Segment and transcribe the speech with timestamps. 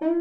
[0.00, 0.14] Olá,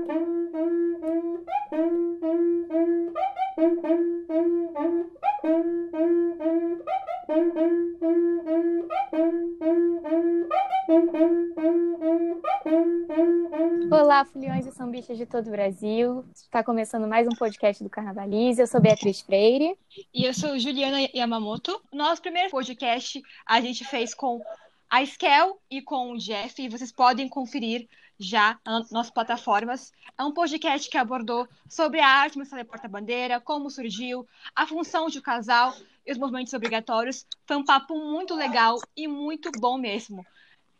[14.25, 16.25] foliões e sambistas de todo o Brasil.
[16.33, 18.59] Está começando mais um podcast do Carnavalize.
[18.59, 19.77] Eu sou Beatriz Freire.
[20.11, 21.79] E eu sou Juliana Yamamoto.
[21.93, 24.41] Nosso primeiro podcast a gente fez com
[24.89, 27.87] a Skel e com o Jeff, e vocês podem conferir
[28.19, 28.59] já
[28.91, 29.91] nas plataformas.
[30.17, 35.19] É um podcast que abordou sobre a arte marcial porta-bandeira, como surgiu, a função de
[35.19, 37.25] um casal e os movimentos obrigatórios.
[37.45, 40.25] Foi um papo muito legal e muito bom mesmo.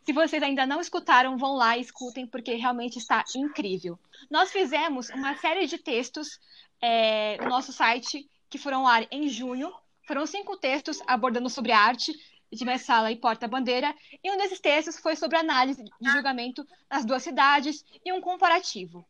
[0.04, 3.98] Se vocês ainda não escutaram, vão lá e escutem, porque realmente está incrível.
[4.30, 6.40] Nós fizemos uma série de textos
[6.80, 9.70] é, no nosso site que foram ao ar em junho.
[10.06, 12.14] Foram cinco textos abordando sobre arte
[12.52, 17.22] de Messala e Porta-Bandeira, e um desses textos foi sobre análise de julgamento nas duas
[17.22, 19.06] cidades e um comparativo.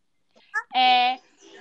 [0.74, 1.18] É,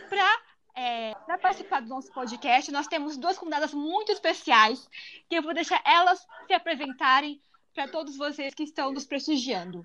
[0.10, 0.42] Para
[0.76, 4.88] é, participar do nosso podcast, nós temos duas convidadas muito especiais,
[5.30, 7.42] que eu vou deixar elas se apresentarem
[7.74, 9.84] para todos vocês que estão nos prestigiando.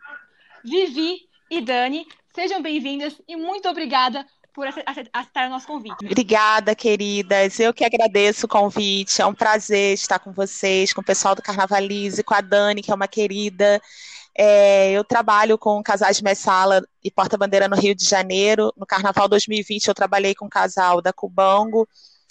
[0.65, 6.05] Vivi e Dani, sejam bem-vindas e muito obrigada por aceitar o nosso convite.
[6.05, 7.59] Obrigada, queridas.
[7.59, 9.23] Eu que agradeço o convite.
[9.23, 12.91] É um prazer estar com vocês, com o pessoal do Carnavalize, com a Dani, que
[12.91, 13.81] é uma querida.
[14.37, 18.73] É, eu trabalho com casais de Messala e Porta-Bandeira no Rio de Janeiro.
[18.77, 21.89] No Carnaval 2020, eu trabalhei com o casal da Cubango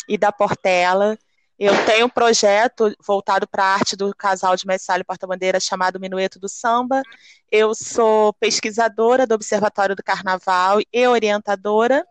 [0.07, 1.17] e da Portela.
[1.63, 5.99] Eu tenho um projeto voltado para a arte do casal de Messala e Porta-Bandeira chamado
[5.99, 7.03] Minueto do Samba.
[7.51, 12.03] Eu sou pesquisadora do Observatório do Carnaval e orientadora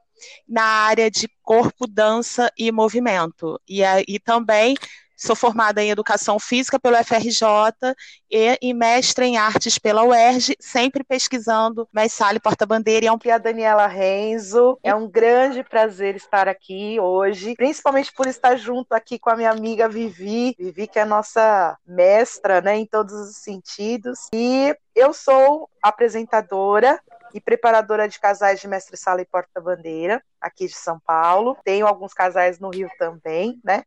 [0.48, 3.60] na área de corpo, dança e movimento.
[3.68, 4.76] E, e também
[5.20, 7.94] Sou formada em Educação Física pelo FRJ
[8.30, 13.04] e, e mestre em Artes pela UERJ, sempre pesquisando Messale Porta-Bandeira.
[13.04, 13.18] E é um...
[13.30, 14.78] a Daniela Renzo.
[14.82, 19.50] É um grande prazer estar aqui hoje, principalmente por estar junto aqui com a minha
[19.50, 20.56] amiga Vivi.
[20.58, 24.28] Vivi, que é nossa mestra né, em todos os sentidos.
[24.32, 26.98] E eu sou apresentadora
[27.34, 31.56] e preparadora de casais de mestre sala e porta-bandeira aqui de São Paulo.
[31.62, 33.82] Tenho alguns casais no Rio também, né?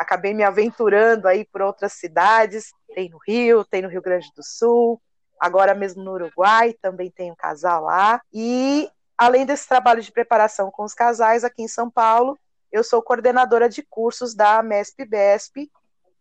[0.00, 4.42] Acabei me aventurando aí por outras cidades, tem no Rio, tem no Rio Grande do
[4.42, 4.98] Sul,
[5.38, 8.18] agora mesmo no Uruguai, também tem um casal lá.
[8.32, 12.38] E além desse trabalho de preparação com os casais aqui em São Paulo,
[12.72, 15.70] eu sou coordenadora de cursos da MESP-BESP,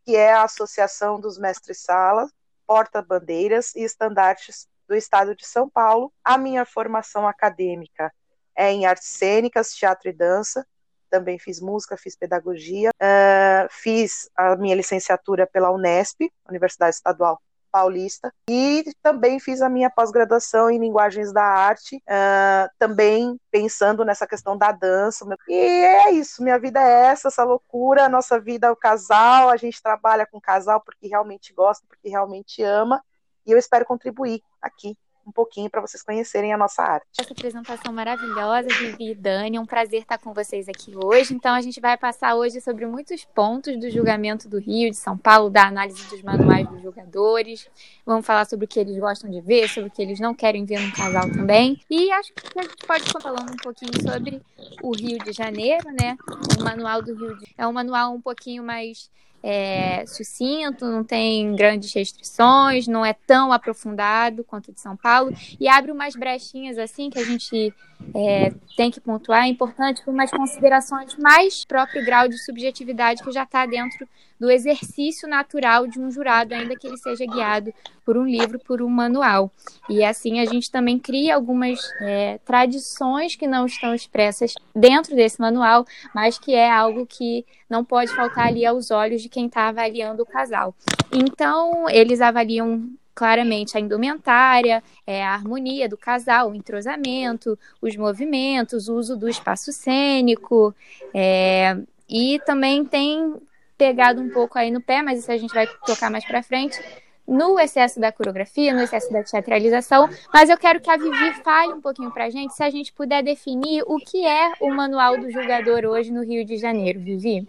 [0.06, 2.30] que é a Associação dos Mestres Sala,
[2.68, 6.12] Porta-Bandeiras e Estandartes do Estado de São Paulo.
[6.22, 8.12] A minha formação acadêmica
[8.54, 10.68] é em artes cênicas, teatro e dança,
[11.10, 18.34] também fiz música, fiz pedagogia, uh, fiz a minha licenciatura pela Unesp, Universidade Estadual Paulista,
[18.50, 24.58] e também fiz a minha pós-graduação em linguagens da arte, uh, também pensando nessa questão
[24.58, 25.26] da dança.
[25.48, 29.58] E é isso, minha vida é essa, essa loucura, nossa vida é o casal, a
[29.58, 33.04] gente trabalha com casal porque realmente gosta, porque realmente ama,
[33.46, 37.06] e eu espero contribuir aqui um pouquinho para vocês conhecerem a nossa arte.
[37.20, 41.34] Essa apresentação maravilhosa, Vivi e Dani, é um prazer estar com vocês aqui hoje.
[41.34, 45.18] Então, a gente vai passar hoje sobre muitos pontos do julgamento do Rio, de São
[45.18, 47.70] Paulo, da análise dos manuais dos julgadores.
[48.06, 50.66] Vamos falar sobre o que eles gostam de ver, sobre o que eles não querem
[50.66, 51.80] ver no casal também.
[51.90, 54.42] E acho que a gente pode estar falando um pouquinho sobre
[54.82, 56.18] o Rio de Janeiro, né?
[56.60, 57.54] O manual do Rio de...
[57.58, 59.10] É um manual um pouquinho mais
[59.42, 65.32] é, sucinto, não tem grandes restrições, não é tão aprofundado quanto o de São Paulo,
[65.60, 67.74] e abre umas brechinhas assim que a gente
[68.14, 73.32] é, tem que pontuar, é importante por umas considerações mais próprio grau de subjetividade que
[73.32, 74.08] já está dentro
[74.40, 77.74] do exercício natural de um jurado, ainda que ele seja guiado
[78.06, 79.52] por um livro, por um manual.
[79.90, 85.42] E assim a gente também cria algumas é, tradições que não estão expressas dentro desse
[85.42, 85.86] manual,
[86.16, 90.24] mas que é algo que não pode faltar ali aos olhos de quem está avaliando
[90.24, 90.74] o casal.
[91.12, 98.88] Então, eles avaliam claramente a indumentária, é, a harmonia do casal, o entrosamento, os movimentos,
[98.88, 100.74] o uso do espaço cênico.
[101.14, 101.78] É,
[102.10, 103.36] e também tem
[103.80, 106.78] pegado um pouco aí no pé, mas isso a gente vai tocar mais para frente,
[107.26, 111.74] no excesso da coreografia, no excesso da teatralização, mas eu quero que a Vivi fale
[111.74, 115.32] um pouquinho pra gente, se a gente puder definir o que é o manual do
[115.32, 117.46] julgador hoje no Rio de Janeiro, Vivi.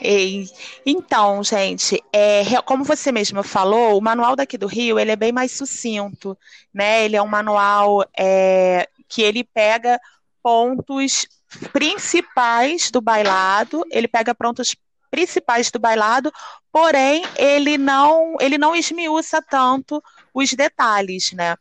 [0.00, 0.44] Ei,
[0.84, 5.32] então, gente, é, como você mesma falou, o manual daqui do Rio, ele é bem
[5.32, 6.36] mais sucinto,
[6.72, 9.98] né, ele é um manual é, que ele pega
[10.42, 11.26] pontos
[11.72, 14.74] principais do bailado, ele pega pontos
[15.14, 16.32] principais do bailado,
[16.72, 20.02] porém ele não ele não esmiuça tanto
[20.34, 21.54] os detalhes, né?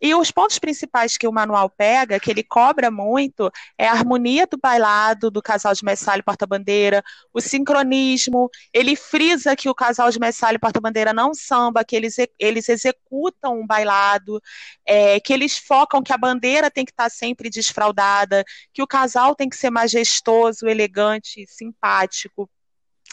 [0.00, 4.46] E os pontos principais que o manual pega, que ele cobra muito, é a harmonia
[4.46, 7.02] do bailado do casal de messalha e porta-bandeira,
[7.34, 12.16] o sincronismo, ele frisa que o casal de messalha e porta-bandeira não samba, que eles,
[12.38, 14.40] eles executam um bailado,
[14.86, 18.42] é, que eles focam que a bandeira tem que estar sempre desfraldada,
[18.72, 22.48] que o casal tem que ser majestoso, elegante, simpático.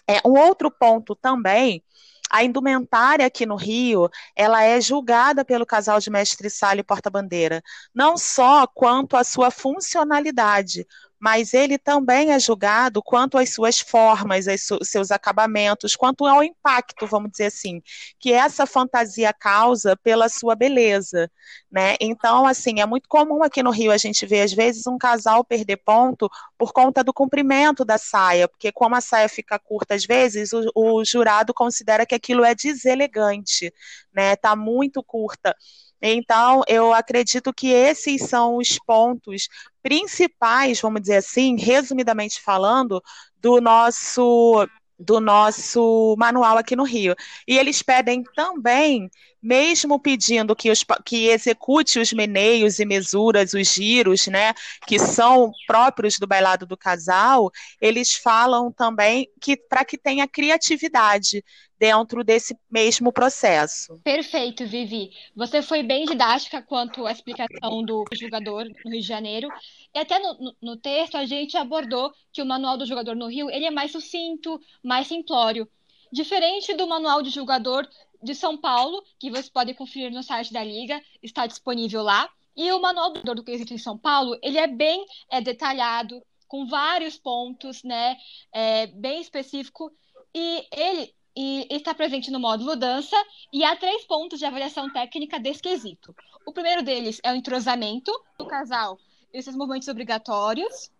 [0.09, 1.83] É, um outro ponto também
[2.29, 7.63] a indumentária aqui no Rio, ela é julgada pelo casal de mestre sala e porta-bandeira,
[7.93, 10.85] não só quanto à sua funcionalidade,
[11.19, 17.07] mas ele também é julgado quanto às suas formas, aos seus acabamentos, quanto ao impacto,
[17.07, 17.81] vamos dizer assim,
[18.19, 21.29] que essa fantasia causa pela sua beleza,
[21.71, 21.95] né?
[21.99, 25.43] Então, assim, é muito comum aqui no Rio a gente ver às vezes um casal
[25.43, 30.05] perder ponto por conta do comprimento da saia, porque como a saia fica curta às
[30.05, 33.73] vezes, o, o jurado considera que aquilo é deselegante,
[34.13, 34.35] né?
[34.35, 35.55] Tá muito curta.
[36.01, 39.47] Então, eu acredito que esses são os pontos
[39.81, 43.01] principais, vamos dizer assim, resumidamente falando,
[43.41, 44.67] do nosso
[44.99, 47.15] do nosso manual aqui no Rio.
[47.47, 49.09] E eles pedem também,
[49.47, 54.53] mesmo pedindo que, os, que execute os meneios e mesuras, os giros, né,
[54.85, 57.49] que são próprios do bailado do casal,
[57.79, 61.41] eles falam também que para que tenha criatividade
[61.79, 64.01] dentro desse mesmo processo.
[64.03, 65.11] Perfeito, Vivi.
[65.33, 69.47] Você foi bem didática quanto à explicação do jogador no Rio de Janeiro.
[69.95, 73.49] E até no, no, texto a gente abordou que o manual do jogador no Rio
[73.49, 75.69] ele é mais sucinto, mais simplório.
[76.11, 77.87] Diferente do manual de jogador
[78.21, 82.29] de São Paulo, que você pode conferir no site da Liga, está disponível lá.
[82.55, 87.17] E o manual do jogador em São Paulo, ele é bem é, detalhado, com vários
[87.17, 88.17] pontos, né,
[88.51, 89.91] é, bem específico.
[90.33, 93.15] E ele e está presente no módulo dança
[93.53, 96.15] e há três pontos de avaliação técnica desse quesito.
[96.47, 98.97] O primeiro deles é o entrosamento do casal
[99.31, 100.91] e seus movimentos obrigatórios,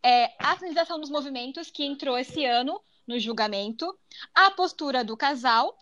[0.00, 3.98] é, a finalização dos movimentos que entrou esse ano no julgamento,
[4.32, 5.76] a postura do casal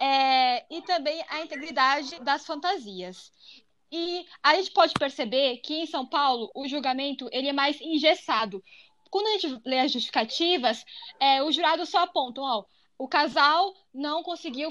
[0.00, 3.32] é, e também a integridade das fantasias.
[3.90, 8.62] E a gente pode perceber que em São Paulo o julgamento ele é mais engessado.
[9.10, 10.84] Quando a gente lê as justificativas,
[11.20, 12.64] é, os jurados só apontam, ó,
[12.98, 14.70] o casal não conseguiu,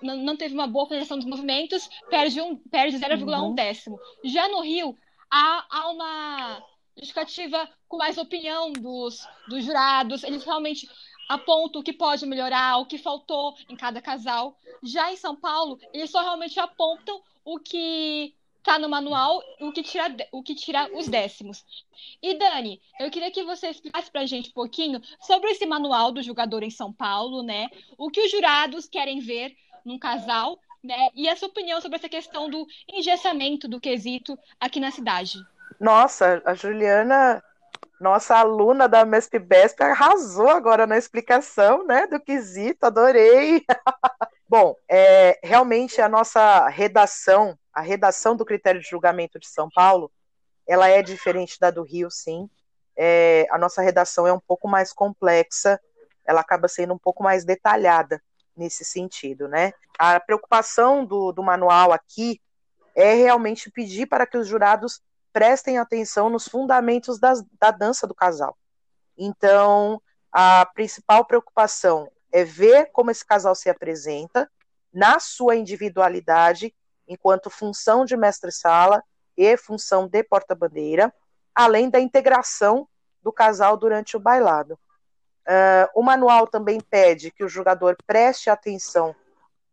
[0.00, 3.54] não, teve uma boa finalização dos movimentos, perde, um, perde 0,1 uhum.
[3.54, 3.98] décimo.
[4.24, 4.96] Já no Rio,
[5.28, 6.62] há, há uma
[6.96, 10.88] justificativa com mais opinião dos, dos jurados, eles realmente
[11.30, 14.58] apontam o que pode melhorar, o que faltou em cada casal.
[14.82, 18.34] Já em São Paulo, eles só realmente apontam o que
[18.64, 21.64] tá no manual o que tira o que tira os décimos.
[22.20, 26.20] E Dani, eu queria que você explicasse pra gente um pouquinho sobre esse manual do
[26.20, 27.68] jogador em São Paulo, né?
[27.96, 31.10] O que os jurados querem ver num casal, né?
[31.14, 35.38] E a sua opinião sobre essa questão do engessamento do quesito aqui na cidade.
[35.78, 37.42] Nossa, a Juliana,
[38.00, 43.62] nossa aluna da MESP BESP, arrasou agora na explicação, né, do quesito, adorei.
[44.48, 50.10] Bom, é, realmente a nossa redação a redação do critério de julgamento de São Paulo,
[50.66, 52.48] ela é diferente da do Rio, sim.
[52.96, 55.80] É, a nossa redação é um pouco mais complexa,
[56.24, 58.22] ela acaba sendo um pouco mais detalhada
[58.56, 59.72] nesse sentido, né?
[59.98, 62.40] A preocupação do, do manual aqui
[62.94, 65.00] é realmente pedir para que os jurados
[65.32, 68.56] prestem atenção nos fundamentos das, da dança do casal.
[69.16, 70.00] Então,
[70.32, 74.50] a principal preocupação é ver como esse casal se apresenta
[74.92, 76.74] na sua individualidade
[77.06, 79.02] enquanto função de mestre-sala
[79.36, 81.12] e função de porta-bandeira,
[81.54, 82.88] além da integração
[83.22, 84.78] do casal durante o bailado.
[85.40, 89.14] Uh, o manual também pede que o jogador preste atenção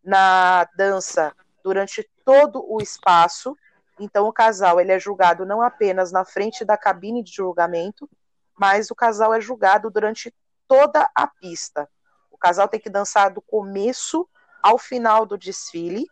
[0.04, 3.56] na dança durante todo o espaço.
[4.00, 8.10] Então, o casal ele é julgado não apenas na frente da cabine de julgamento,
[8.58, 10.34] mas o casal é julgado durante
[10.68, 11.89] toda a pista.
[12.32, 14.27] O casal tem que dançar do começo
[14.62, 16.06] ao final do desfile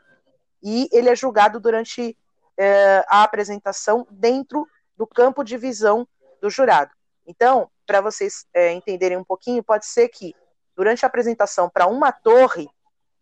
[0.64, 2.18] e ele é julgado durante
[2.58, 6.08] é, a apresentação dentro do campo de visão
[6.42, 6.92] do jurado.
[7.28, 10.34] Então, para vocês é, entenderem um pouquinho, pode ser que
[10.76, 12.66] durante a apresentação para uma torre,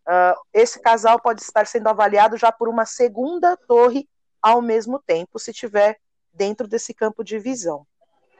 [0.07, 4.07] uh, esse casal pode estar sendo avaliado já por uma segunda torre
[4.43, 5.97] ao mesmo tempo, se tiver
[6.33, 7.87] dentro desse campo de visão.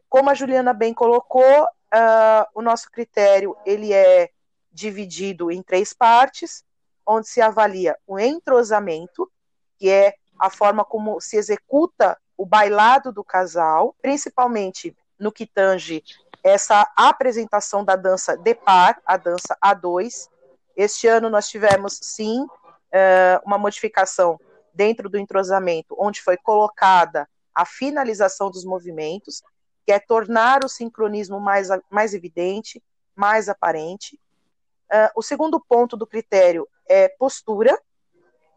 [0.10, 4.30] Como a Juliana bem colocou, uh, o nosso critério ele é
[4.70, 6.66] dividido em três partes
[7.06, 9.32] onde se avalia o entrosamento,
[9.78, 16.04] que é a forma como se executa o bailado do casal, principalmente no que tange
[16.44, 20.30] essa apresentação da dança de par, a dança A2.
[20.76, 22.46] Este ano nós tivemos, sim,
[22.92, 24.40] eh, uma modificação
[24.74, 29.44] dentro do entrosamento, onde foi colocada a finalização dos movimentos,
[29.86, 32.82] que é tornar o sincronismo mais, mais evidente,
[33.16, 34.20] mais aparente.
[34.92, 37.80] Uh, o segundo ponto do critério é postura,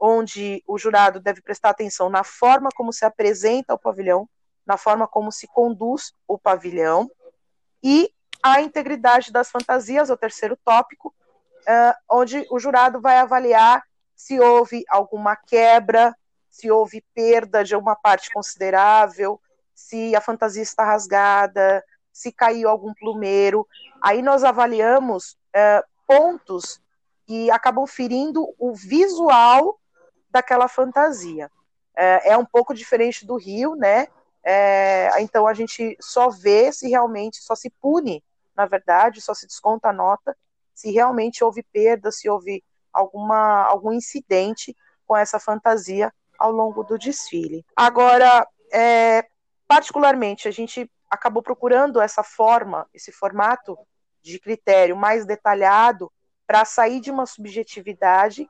[0.01, 4.29] onde o jurado deve prestar atenção na forma como se apresenta o pavilhão,
[4.67, 7.11] na forma como se conduz o pavilhão,
[7.83, 8.11] e
[8.43, 11.15] a integridade das fantasias, o terceiro tópico,
[11.63, 13.83] uh, onde o jurado vai avaliar
[14.17, 16.17] se houve alguma quebra,
[16.51, 19.41] se houve perda de uma parte considerável,
[19.75, 23.69] se a fantasia está rasgada, se caiu algum plumeiro.
[24.03, 26.81] Aí nós avaliamos uh, pontos
[27.27, 29.79] que acabam ferindo o visual
[30.31, 31.51] daquela fantasia.
[31.95, 34.09] É, é um pouco diferente do Rio, né?
[34.43, 38.23] É, então a gente só vê se realmente, só se pune,
[38.57, 40.37] na verdade, só se desconta a nota
[40.77, 42.63] se realmente houve perda, se houve
[42.97, 44.77] alguma, algum incidente
[45.07, 47.65] com essa fantasia ao longo do desfile.
[47.75, 49.27] Agora, é,
[49.67, 53.79] particularmente, a gente acabou procurando essa forma, esse formato
[54.23, 56.13] de critério mais detalhado
[56.47, 58.49] para sair de uma subjetividade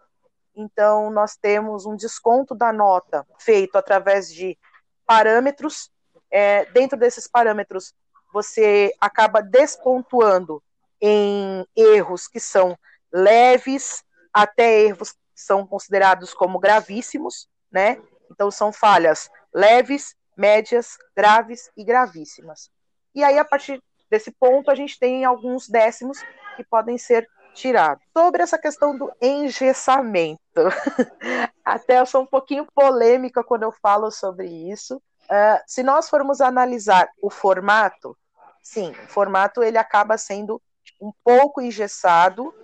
[0.56, 4.58] então, nós temos um desconto da nota feito através de
[5.04, 5.90] parâmetros.
[6.30, 7.94] É, dentro desses parâmetros,
[8.32, 10.62] você acaba despontuando
[11.00, 12.76] em erros que são
[13.12, 14.02] leves
[14.36, 17.98] até erros que são considerados como gravíssimos, né?
[18.30, 22.70] Então, são falhas leves, médias, graves e gravíssimas.
[23.14, 26.18] E aí, a partir desse ponto, a gente tem alguns décimos
[26.54, 27.98] que podem ser tirado.
[28.14, 30.38] Sobre essa questão do engessamento,
[31.64, 34.96] até eu sou um pouquinho polêmica quando eu falo sobre isso.
[34.96, 38.14] Uh, se nós formos analisar o formato,
[38.62, 40.60] sim, o formato ele acaba sendo
[41.00, 42.54] um pouco engessado,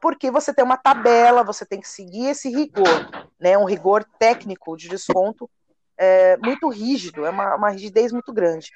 [0.00, 4.76] porque você tem uma tabela, você tem que seguir esse rigor, né, um rigor técnico
[4.76, 5.48] de desconto
[5.96, 8.70] é, muito rígido, é uma, uma rigidez muito grande.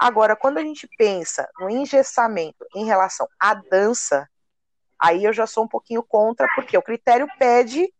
[0.00, 4.28] Agora, quando a gente pensa no engessamento em relação à dança,
[4.98, 7.92] Aí eu já sou um pouquinho contra, porque o critério pede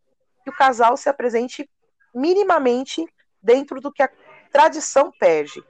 [0.43, 1.69] que o casal se apresente
[2.15, 3.05] minimamente
[3.43, 4.11] dentro do que a
[4.51, 5.63] tradição pede.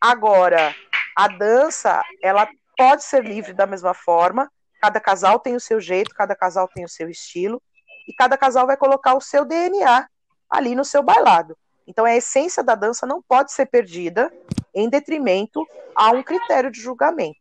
[0.00, 0.74] Agora,
[1.14, 6.14] a dança, ela pode ser livre da mesma forma, cada casal tem o seu jeito,
[6.14, 7.60] cada casal tem o seu estilo,
[8.06, 10.08] e cada casal vai colocar o seu DNA
[10.48, 11.56] ali no seu bailado.
[11.86, 14.32] Então, a essência da dança não pode ser perdida
[14.74, 17.38] em detrimento a um critério de julgamento.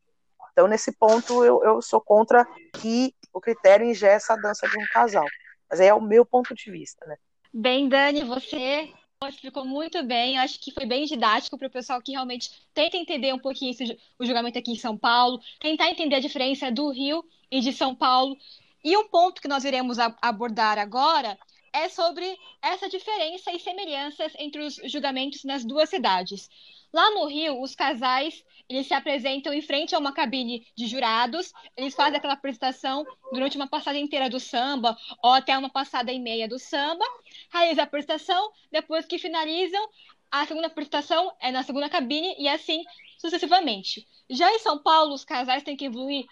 [0.52, 4.86] Então, nesse ponto, eu, eu sou contra que o critério ingessa a dança de um
[4.92, 5.26] casal.
[5.70, 7.16] Mas é o meu ponto de vista, né?
[7.54, 8.90] Bem, Dani, você
[9.26, 10.36] explicou muito bem.
[10.36, 13.72] Eu acho que foi bem didático para o pessoal que realmente tenta entender um pouquinho
[13.72, 17.74] esse, o julgamento aqui em São Paulo, tentar entender a diferença do Rio e de
[17.74, 18.38] São Paulo.
[18.84, 21.38] E um ponto que nós iremos abordar agora
[21.74, 26.50] é sobre essa diferença e semelhanças entre os julgamentos nas duas cidades.
[26.94, 31.54] Lá no Rio, os casais eles se apresentam em frente a uma cabine de jurados,
[31.76, 36.20] eles fazem aquela apresentação durante uma passada inteira do samba, ou até uma passada e
[36.20, 37.06] meia do samba,
[37.52, 39.88] realizam a apresentação, depois que finalizam,
[40.30, 42.84] a segunda apresentação é na segunda cabine, e assim
[43.18, 44.06] sucessivamente.
[44.30, 46.26] Já em São Paulo, os casais têm que evoluir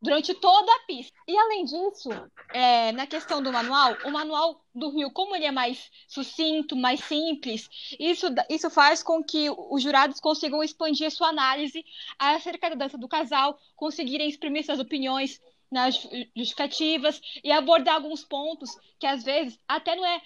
[0.00, 1.12] durante toda a pista.
[1.26, 2.10] E além disso,
[2.52, 7.00] é, na questão do manual, o manual do Rio, como ele é mais sucinto, mais
[7.00, 11.84] simples, isso, isso faz com que os jurados consigam expandir sua análise
[12.18, 18.70] acerca da dança do casal, conseguirem exprimir suas opiniões nas justificativas e abordar alguns pontos
[19.00, 20.22] que às vezes até não é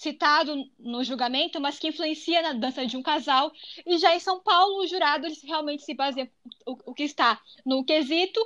[0.00, 3.52] citado no julgamento, mas que influencia na dança de um casal.
[3.86, 6.26] E já em São Paulo, os jurados realmente se baseiam
[6.64, 8.40] o, o que está no quesito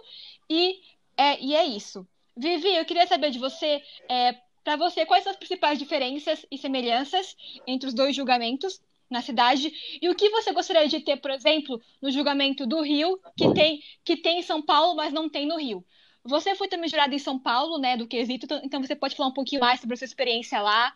[0.50, 0.80] e
[1.16, 2.04] é, e é isso.
[2.37, 4.32] Vivi, eu queria saber de você, é,
[4.64, 7.37] para você, quais são as principais diferenças e semelhanças
[7.68, 11.80] entre os dois julgamentos na cidade e o que você gostaria de ter, por exemplo,
[12.02, 15.56] no julgamento do Rio, que tem, que tem em São Paulo, mas não tem no
[15.56, 15.84] Rio.
[16.26, 19.28] Você foi também jurada em São Paulo, né, do quesito, então, então você pode falar
[19.28, 20.92] um pouquinho mais sobre a sua experiência lá.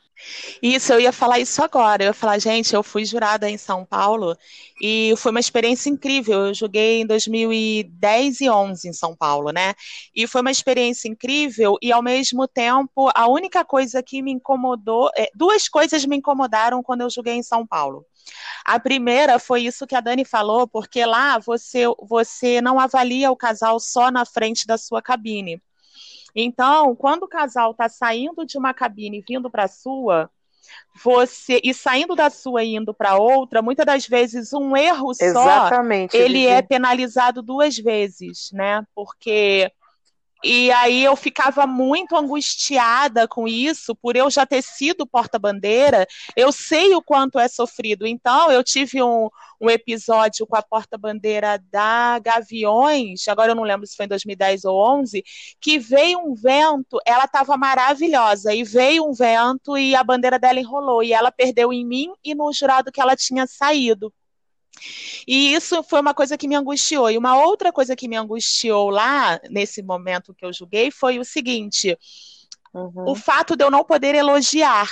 [0.62, 2.02] Isso, eu ia falar isso agora.
[2.02, 4.34] Eu ia falar, gente, eu fui jurada em São Paulo
[4.80, 6.46] e foi uma experiência incrível.
[6.46, 9.74] Eu joguei em 2010 e 11 em São Paulo, né?
[10.14, 15.10] E foi uma experiência incrível e, ao mesmo tempo, a única coisa que me incomodou,
[15.16, 18.04] é, duas coisas me incomodaram quando eu joguei em São Paulo.
[18.64, 23.36] A primeira foi isso que a Dani falou, porque lá você, você não avalia o
[23.36, 25.62] casal só na frente da sua cabine.
[26.34, 30.30] Então, quando o casal está saindo de uma cabine e vindo para a sua,
[31.02, 36.12] você e saindo da sua e indo para outra, muitas das vezes um erro Exatamente,
[36.12, 38.84] só ele é penalizado duas vezes, né?
[38.94, 39.72] Porque
[40.44, 46.52] E aí eu ficava muito angustiada com isso, por eu já ter sido porta-bandeira, eu
[46.52, 48.06] sei o quanto é sofrido.
[48.06, 49.28] Então, eu tive um,
[49.60, 54.64] um episódio com a porta-bandeira da Gaviões, agora eu não lembro se foi em 2010
[54.64, 55.24] ou 11,
[55.60, 60.60] que veio um vento, ela estava maravilhosa, e veio um vento e a bandeira dela
[60.60, 64.12] enrolou, e ela perdeu em mim e no jurado que ela tinha saído.
[65.26, 67.10] E isso foi uma coisa que me angustiou.
[67.10, 71.24] E uma outra coisa que me angustiou lá, nesse momento que eu julguei, foi o
[71.24, 71.96] seguinte:
[72.74, 73.10] uhum.
[73.10, 74.88] o fato de eu não poder elogiar.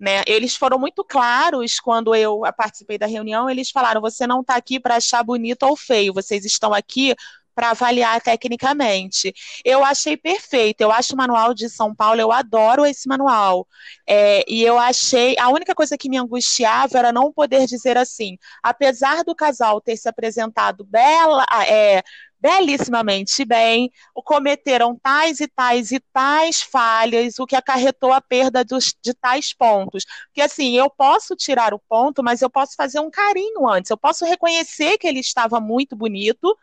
[0.00, 0.22] Né?
[0.26, 3.48] Eles foram muito claros quando eu participei da reunião.
[3.48, 7.14] Eles falaram: você não está aqui para achar bonito ou feio, vocês estão aqui
[7.54, 9.32] para avaliar tecnicamente.
[9.64, 10.80] Eu achei perfeito.
[10.80, 13.66] Eu acho o manual de São Paulo, eu adoro esse manual.
[14.06, 15.36] É, e eu achei.
[15.38, 19.96] A única coisa que me angustiava era não poder dizer assim, apesar do casal ter
[19.96, 22.02] se apresentado bela, é,
[22.42, 23.90] belíssimamente bem,
[24.24, 29.52] cometeram tais e tais e tais falhas, o que acarretou a perda dos, de tais
[29.54, 30.04] pontos.
[30.26, 33.96] Porque assim, eu posso tirar o ponto, mas eu posso fazer um carinho antes, eu
[33.96, 36.56] posso reconhecer que ele estava muito bonito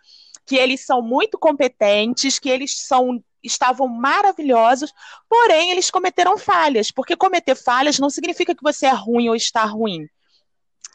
[0.50, 4.92] que eles são muito competentes, que eles são estavam maravilhosos,
[5.30, 9.64] porém eles cometeram falhas, porque cometer falhas não significa que você é ruim ou está
[9.64, 10.08] ruim.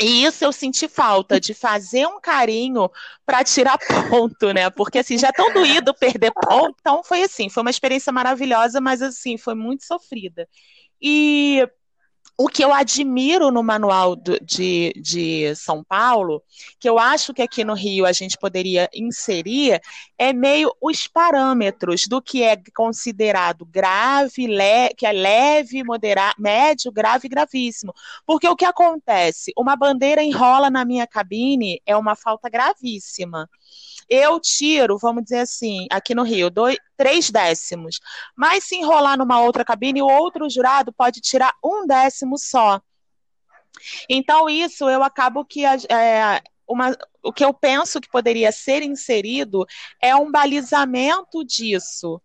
[0.00, 2.90] E isso eu senti falta de fazer um carinho
[3.24, 4.68] para tirar ponto, né?
[4.70, 6.74] Porque assim, já é tão doído perder ponto.
[6.80, 10.48] Então foi assim, foi uma experiência maravilhosa, mas assim, foi muito sofrida.
[11.00, 11.66] E
[12.36, 16.42] o que eu admiro no manual do, de, de São Paulo,
[16.80, 19.80] que eu acho que aqui no Rio a gente poderia inserir,
[20.18, 26.90] é meio os parâmetros do que é considerado grave, le, que é leve, moderado, médio,
[26.90, 27.94] grave e gravíssimo.
[28.26, 29.52] Porque o que acontece?
[29.56, 33.48] Uma bandeira enrola na minha cabine é uma falta gravíssima.
[34.08, 38.00] Eu tiro, vamos dizer assim, aqui no Rio, dois, três décimos.
[38.36, 42.80] Mas se enrolar numa outra cabine, o outro jurado pode tirar um décimo só.
[44.08, 49.66] Então, isso eu acabo que é, uma, o que eu penso que poderia ser inserido
[50.00, 52.20] é um balizamento disso,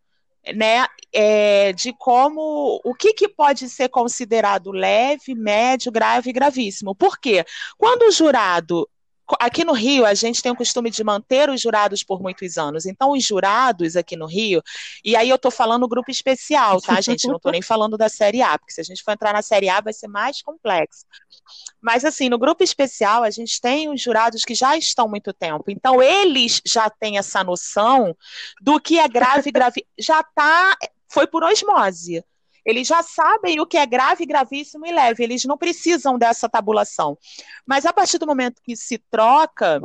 [0.56, 0.86] né?
[1.12, 6.96] É, de como o que, que pode ser considerado leve, médio, grave e gravíssimo.
[6.96, 7.44] Por quê?
[7.78, 8.88] Quando o jurado
[9.40, 12.86] aqui no Rio, a gente tem o costume de manter os jurados por muitos anos.
[12.86, 14.62] Então, os jurados aqui no Rio,
[15.04, 17.28] e aí eu estou falando grupo especial, tá, gente?
[17.28, 19.70] Não estou nem falando da Série A, porque se a gente for entrar na Série
[19.70, 21.06] A vai ser mais complexo.
[21.82, 25.66] Mas, assim, no grupo especial, a gente tem os jurados que já estão muito tempo.
[25.68, 28.16] Então, eles já têm essa noção
[28.62, 29.86] do que é grave, grave.
[30.00, 30.78] Já está.
[31.08, 32.24] Foi por osmose.
[32.70, 37.18] Eles já sabem o que é grave, gravíssimo e leve, eles não precisam dessa tabulação.
[37.66, 39.82] Mas a partir do momento que se troca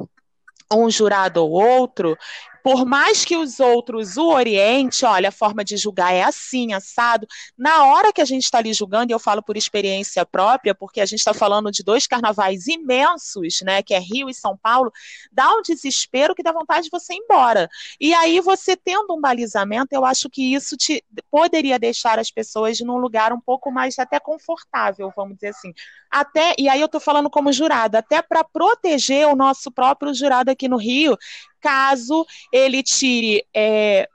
[0.73, 2.17] um jurado ou outro,
[2.65, 7.27] por mais que os outros o orientem, olha, a forma de julgar é assim, assado,
[7.59, 11.03] na hora que a gente está ali julgando, e eu falo por experiência própria, porque
[11.03, 14.91] a gente está falando de dois carnavais imensos, né, que é Rio e São Paulo,
[15.31, 17.69] dá um desespero que dá vontade de você ir embora.
[18.01, 22.81] E aí, você tendo um balizamento, eu acho que isso te poderia deixar as pessoas
[22.81, 25.75] num lugar um pouco mais até confortável, vamos dizer assim.
[26.11, 30.51] Até, e aí eu estou falando como jurado, até para proteger o nosso próprio jurado
[30.51, 31.19] aqui no Rio,
[31.65, 34.07] caso ele tire é,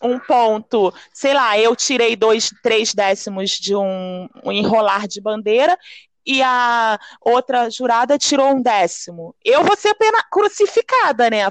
[0.00, 5.76] um ponto, sei lá, eu tirei dois, três décimos de um, um enrolar de bandeira
[6.24, 9.34] e a outra jurada tirou um décimo.
[9.44, 11.50] Eu vou ser pena crucificada, né?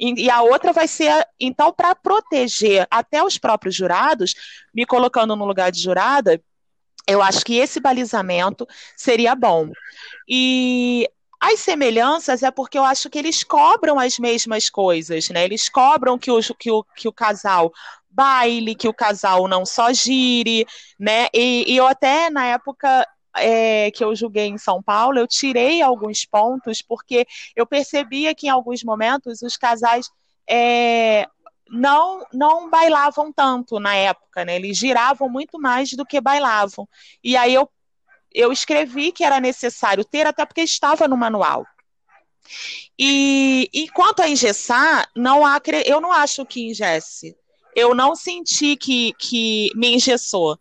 [0.00, 4.34] E, e a outra vai ser, então, para proteger até os próprios jurados,
[4.74, 6.42] me colocando no lugar de jurada,
[7.06, 9.70] eu acho que esse balizamento seria bom.
[10.26, 11.08] E
[11.42, 15.44] as semelhanças é porque eu acho que eles cobram as mesmas coisas, né?
[15.44, 17.72] Eles cobram que o, que o, que o casal
[18.08, 20.64] baile, que o casal não só gire,
[21.00, 21.26] né?
[21.34, 23.04] E, e eu até, na época,
[23.36, 27.26] é, que eu julguei em São Paulo, eu tirei alguns pontos, porque
[27.56, 30.08] eu percebia que em alguns momentos os casais
[30.48, 31.26] é,
[31.68, 34.54] não, não bailavam tanto na época, né?
[34.54, 36.88] Eles giravam muito mais do que bailavam.
[37.24, 37.68] E aí eu
[38.34, 41.66] eu escrevi que era necessário ter, até porque estava no manual.
[42.98, 47.36] E, e quanto a engessar, não há, eu não acho que engesse.
[47.74, 50.58] Eu não senti que, que me engessou.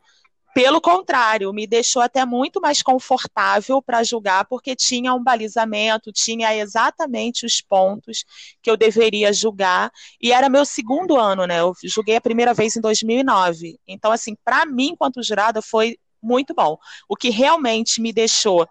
[0.53, 6.53] Pelo contrário, me deixou até muito mais confortável para julgar, porque tinha um balizamento, tinha
[6.53, 8.25] exatamente os pontos
[8.62, 9.89] que eu deveria julgar.
[10.21, 11.62] E era meu segundo ano, né?
[11.62, 13.79] Eu julguei a primeira vez em 2009.
[13.88, 16.77] Então, assim, para mim, enquanto jurada, foi muito bom.
[17.07, 18.67] O que realmente me deixou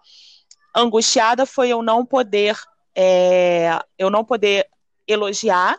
[0.75, 2.57] angustiada foi eu não poder,
[2.95, 4.67] é, eu não poder
[5.07, 5.77] elogiar,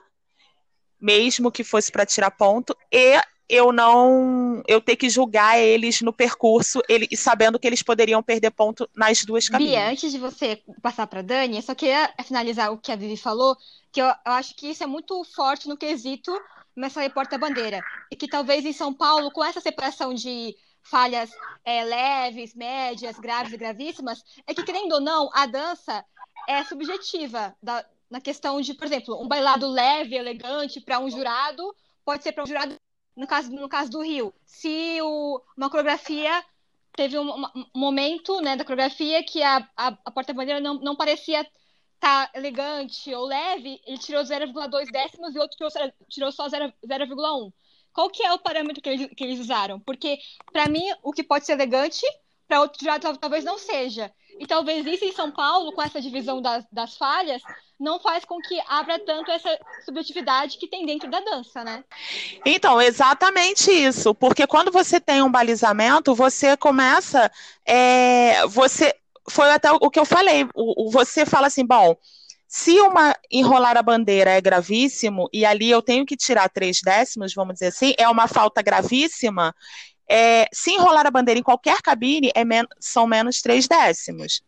[1.00, 6.12] mesmo que fosse para tirar ponto, e eu não eu ter que julgar eles no
[6.12, 9.72] percurso, ele, sabendo que eles poderiam perder ponto nas duas cabines.
[9.72, 13.16] Bia, antes de você passar para Dani, eu só queria finalizar o que a Vivi
[13.16, 13.56] falou,
[13.92, 16.32] que eu, eu acho que isso é muito forte no quesito
[16.74, 21.30] nessa repórter bandeira e que talvez em São Paulo com essa separação de falhas
[21.64, 26.04] é, leves, médias, graves e gravíssimas, é que querendo ou não a dança
[26.48, 31.74] é subjetiva da, na questão de, por exemplo, um bailado leve, elegante para um jurado
[32.04, 32.76] pode ser para um jurado
[33.16, 36.42] no caso, no caso do Rio, se o, uma coreografia
[36.94, 41.46] teve um, um, momento né, da coreografia que a, a, a porta-bandeira não, não parecia
[42.00, 47.52] tá elegante ou leve, ele tirou 0,2 décimos e outro tirou, tirou só 0,1.
[47.92, 49.80] Qual que é o parâmetro que eles, que eles usaram?
[49.80, 50.18] Porque,
[50.52, 52.04] para mim, o que pode ser elegante,
[52.48, 54.12] para outro jurado talvez não seja.
[54.38, 57.42] E talvez isso em São Paulo, com essa divisão das, das falhas,
[57.78, 61.84] não faz com que abra tanto essa subjetividade que tem dentro da dança, né?
[62.44, 64.14] Então, exatamente isso.
[64.14, 67.30] Porque quando você tem um balizamento, você começa.
[67.66, 68.94] É, você
[69.28, 70.46] Foi até o que eu falei.
[70.92, 71.96] Você fala assim, bom.
[72.54, 77.32] Se uma enrolar a bandeira é gravíssimo e ali eu tenho que tirar três décimos,
[77.32, 79.54] vamos dizer assim, é uma falta gravíssima,
[80.06, 84.42] é, se enrolar a bandeira em qualquer cabine, é men são menos três décimos.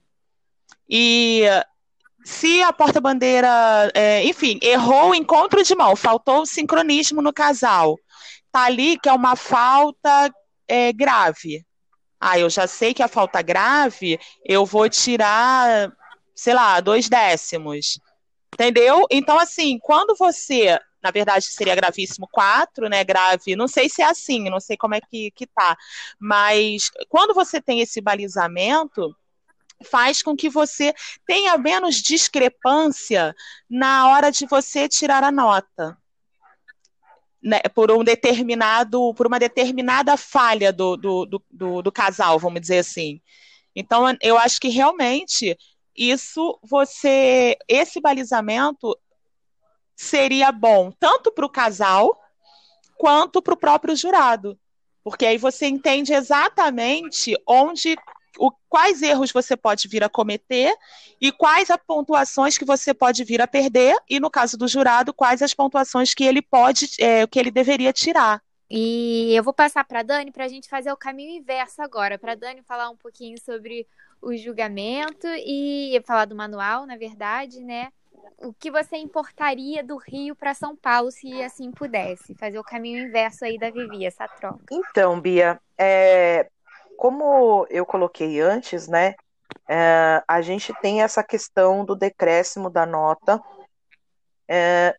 [0.86, 1.44] E
[2.22, 7.98] se a porta-bandeira, é, enfim, errou o encontro de mão, faltou o sincronismo no casal,
[8.52, 10.30] tá ali que é uma falta
[10.68, 11.64] é, grave.
[12.20, 15.90] Ah, eu já sei que a falta grave, eu vou tirar,
[16.34, 17.98] sei lá, dois décimos.
[18.52, 19.06] Entendeu?
[19.10, 23.04] Então, assim, quando você na verdade seria gravíssimo 4, né?
[23.04, 25.76] Grave, não sei se é assim, não sei como é que, que tá.
[26.18, 29.14] Mas quando você tem esse balizamento,
[29.84, 30.94] faz com que você
[31.26, 33.34] tenha menos discrepância
[33.68, 35.98] na hora de você tirar a nota.
[37.42, 42.62] Né, por um determinado, por uma determinada falha do, do, do, do, do casal, vamos
[42.62, 43.20] dizer assim.
[43.76, 45.54] Então, eu acho que realmente
[45.96, 48.98] isso você, esse balizamento
[49.94, 52.18] seria bom tanto para o casal
[52.96, 54.58] quanto para o próprio jurado,
[55.02, 57.96] porque aí você entende exatamente onde
[58.38, 60.74] o, quais erros você pode vir a cometer
[61.20, 65.14] e quais as pontuações que você pode vir a perder, e no caso do jurado,
[65.14, 68.42] quais as pontuações que ele pode, é, que ele deveria tirar.
[68.70, 72.34] E eu vou passar para Dani para a gente fazer o caminho inverso agora, para
[72.34, 73.86] Dani falar um pouquinho sobre
[74.24, 77.90] o julgamento e falar do manual, na verdade, né?
[78.38, 82.34] o que você importaria do Rio para São Paulo, se assim pudesse?
[82.34, 84.64] Fazer o caminho inverso aí da Vivi, essa troca.
[84.70, 86.48] Então, Bia, é,
[86.96, 89.14] como eu coloquei antes, né?
[89.68, 93.40] É, a gente tem essa questão do decréscimo da nota,
[94.48, 94.96] é,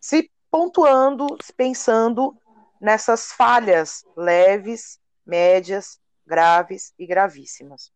[0.00, 2.36] se pontuando, pensando
[2.80, 7.92] nessas falhas leves, médias, graves e gravíssimas.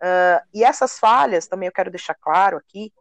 [0.00, 2.92] Uh, e essas falhas, também eu quero deixar claro aqui,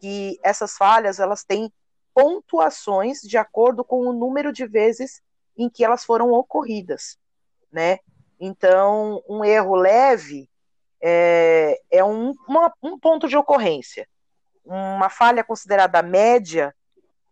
[0.00, 1.72] que essas falhas elas têm
[2.14, 5.22] pontuações de acordo com o número de vezes
[5.56, 7.18] em que elas foram ocorridas,
[7.70, 7.98] né?
[8.40, 10.48] Então, um erro leve
[11.00, 14.08] é, é um, uma, um ponto de ocorrência.
[14.64, 16.74] Uma falha considerada média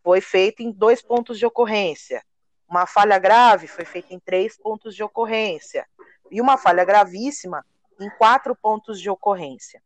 [0.02, 2.22] foi feita em dois pontos de ocorrência.
[2.68, 5.86] Uma falha grave foi feita em três pontos de ocorrência.
[6.30, 7.64] E uma falha gravíssima
[8.00, 9.82] em quatro pontos de ocorrência.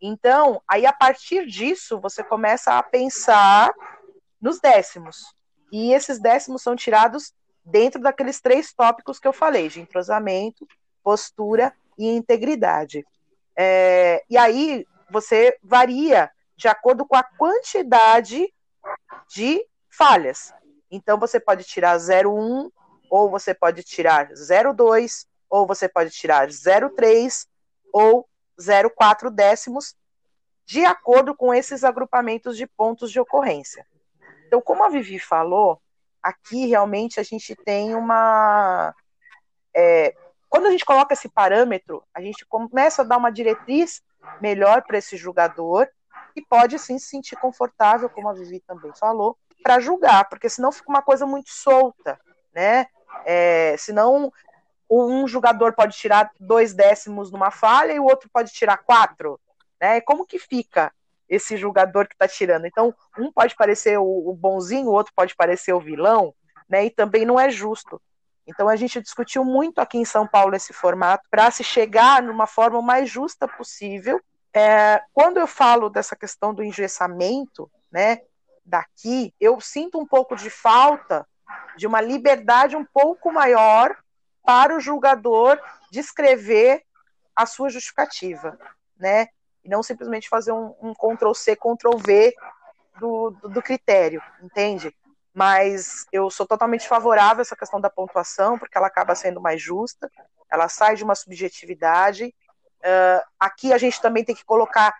[0.00, 3.72] Então, aí a partir disso, você começa a pensar
[4.40, 5.34] nos décimos.
[5.72, 10.66] E esses décimos são tirados dentro daqueles três tópicos que eu falei, de entrosamento,
[11.02, 13.04] postura e integridade.
[13.56, 18.52] É, e aí você varia de acordo com a quantidade
[19.28, 20.52] de falhas.
[20.90, 22.70] Então você pode tirar 0,1,
[23.10, 27.46] ou você pode tirar 0,2, ou você pode tirar 0,3,
[27.92, 28.28] ou
[28.60, 29.94] 0,4 décimos,
[30.64, 33.86] de acordo com esses agrupamentos de pontos de ocorrência.
[34.46, 35.80] Então, como a Vivi falou,
[36.22, 38.94] aqui realmente a gente tem uma.
[39.74, 40.14] É,
[40.48, 44.02] quando a gente coloca esse parâmetro, a gente começa a dar uma diretriz
[44.40, 45.88] melhor para esse julgador
[46.34, 50.72] e pode sim se sentir confortável, como a Vivi também falou, para julgar, porque senão
[50.72, 52.18] fica uma coisa muito solta,
[52.54, 52.86] né?
[53.24, 54.32] É, senão
[54.90, 59.38] um jogador pode tirar dois décimos numa falha e o outro pode tirar quatro,
[59.80, 60.00] né?
[60.00, 60.92] Como que fica
[61.28, 62.66] esse jogador que está tirando?
[62.66, 66.34] Então, um pode parecer o, o bonzinho, o outro pode parecer o vilão,
[66.68, 66.86] né?
[66.86, 68.00] E também não é justo.
[68.48, 72.46] Então a gente discutiu muito aqui em São Paulo esse formato para se chegar numa
[72.46, 74.18] forma mais justa possível.
[74.54, 78.22] É, quando eu falo dessa questão do engessamento, né,
[78.64, 81.26] daqui, eu sinto um pouco de falta
[81.76, 83.94] de uma liberdade um pouco maior
[84.48, 86.82] para o julgador descrever
[87.36, 88.58] a sua justificativa,
[88.96, 89.28] né?
[89.62, 92.34] E não simplesmente fazer um, um Ctrl-C, Ctrl-V
[92.98, 94.96] do, do, do, critério, entende?
[95.34, 99.60] Mas eu sou totalmente favorável a essa questão da pontuação, porque ela acaba sendo mais
[99.60, 100.10] justa,
[100.50, 102.34] ela sai de uma subjetividade.
[102.78, 104.96] Uh, aqui a gente também tem que colocar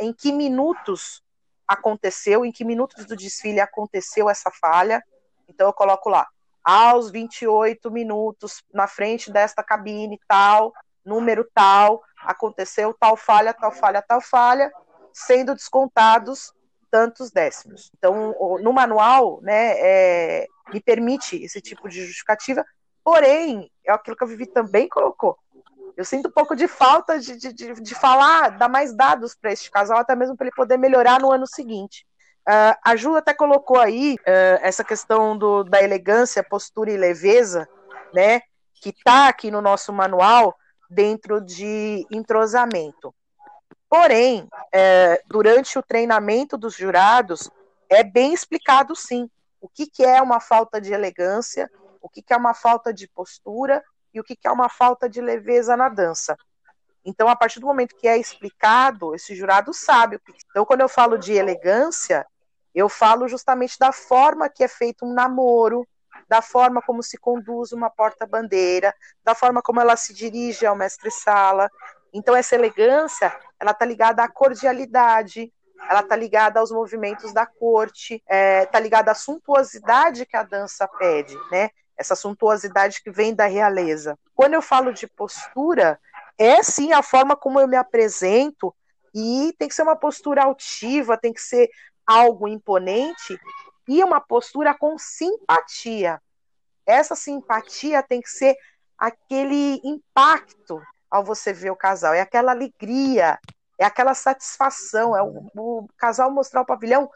[0.00, 1.22] em que minutos
[1.68, 5.04] aconteceu, em que minutos do desfile aconteceu essa falha.
[5.48, 6.26] Então eu coloco lá,
[6.64, 10.72] aos 28 minutos, na frente desta cabine tal,
[11.04, 14.72] número tal, aconteceu tal falha, tal falha, tal falha,
[15.12, 16.52] sendo descontados
[16.90, 17.90] tantos décimos.
[17.96, 22.64] Então, no manual, né, é, me permite esse tipo de justificativa,
[23.02, 25.38] porém, é aquilo que a Vivi também colocou.
[25.96, 29.52] Eu sinto um pouco de falta de, de, de, de falar, dar mais dados para
[29.52, 32.06] este casal, até mesmo para ele poder melhorar no ano seguinte.
[32.48, 37.68] Uh, a Ju até colocou aí uh, essa questão do, da elegância, postura e leveza,
[38.12, 38.40] né,
[38.74, 40.56] que está aqui no nosso manual
[40.90, 43.14] dentro de entrosamento.
[43.88, 47.50] Porém, é, durante o treinamento dos jurados,
[47.90, 49.28] é bem explicado sim
[49.60, 53.06] o que, que é uma falta de elegância, o que, que é uma falta de
[53.06, 56.36] postura e o que, que é uma falta de leveza na dança.
[57.04, 60.18] Então, a partir do momento que é explicado, esse jurado sabe.
[60.50, 62.26] Então, quando eu falo de elegância,
[62.74, 65.86] eu falo justamente da forma que é feito um namoro,
[66.28, 71.70] da forma como se conduz uma porta-bandeira, da forma como ela se dirige ao mestre-sala.
[72.12, 75.52] Então, essa elegância, ela está ligada à cordialidade,
[75.88, 80.42] ela está ligada aos movimentos da corte, está é, tá ligada à suntuosidade que a
[80.42, 81.70] dança pede, né?
[81.96, 84.18] Essa suntuosidade que vem da realeza.
[84.34, 86.00] Quando eu falo de postura,
[86.38, 88.74] é sim a forma como eu me apresento,
[89.14, 91.70] e tem que ser uma postura altiva, tem que ser
[92.06, 93.38] algo imponente
[93.88, 96.20] e uma postura com simpatia.
[96.86, 98.56] Essa simpatia tem que ser
[98.98, 103.38] aquele impacto ao você ver o casal, é aquela alegria,
[103.78, 107.10] é aquela satisfação, é o, o casal mostrar o pavilhão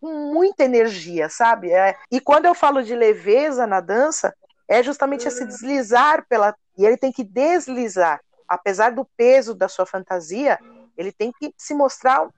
[0.00, 1.72] com muita energia, sabe?
[1.72, 4.34] É, e quando eu falo de leveza na dança,
[4.68, 6.54] é justamente esse deslizar pela.
[6.78, 8.20] E ele tem que deslizar.
[8.48, 10.58] Apesar do peso da sua fantasia,
[10.96, 12.28] ele tem que se mostrar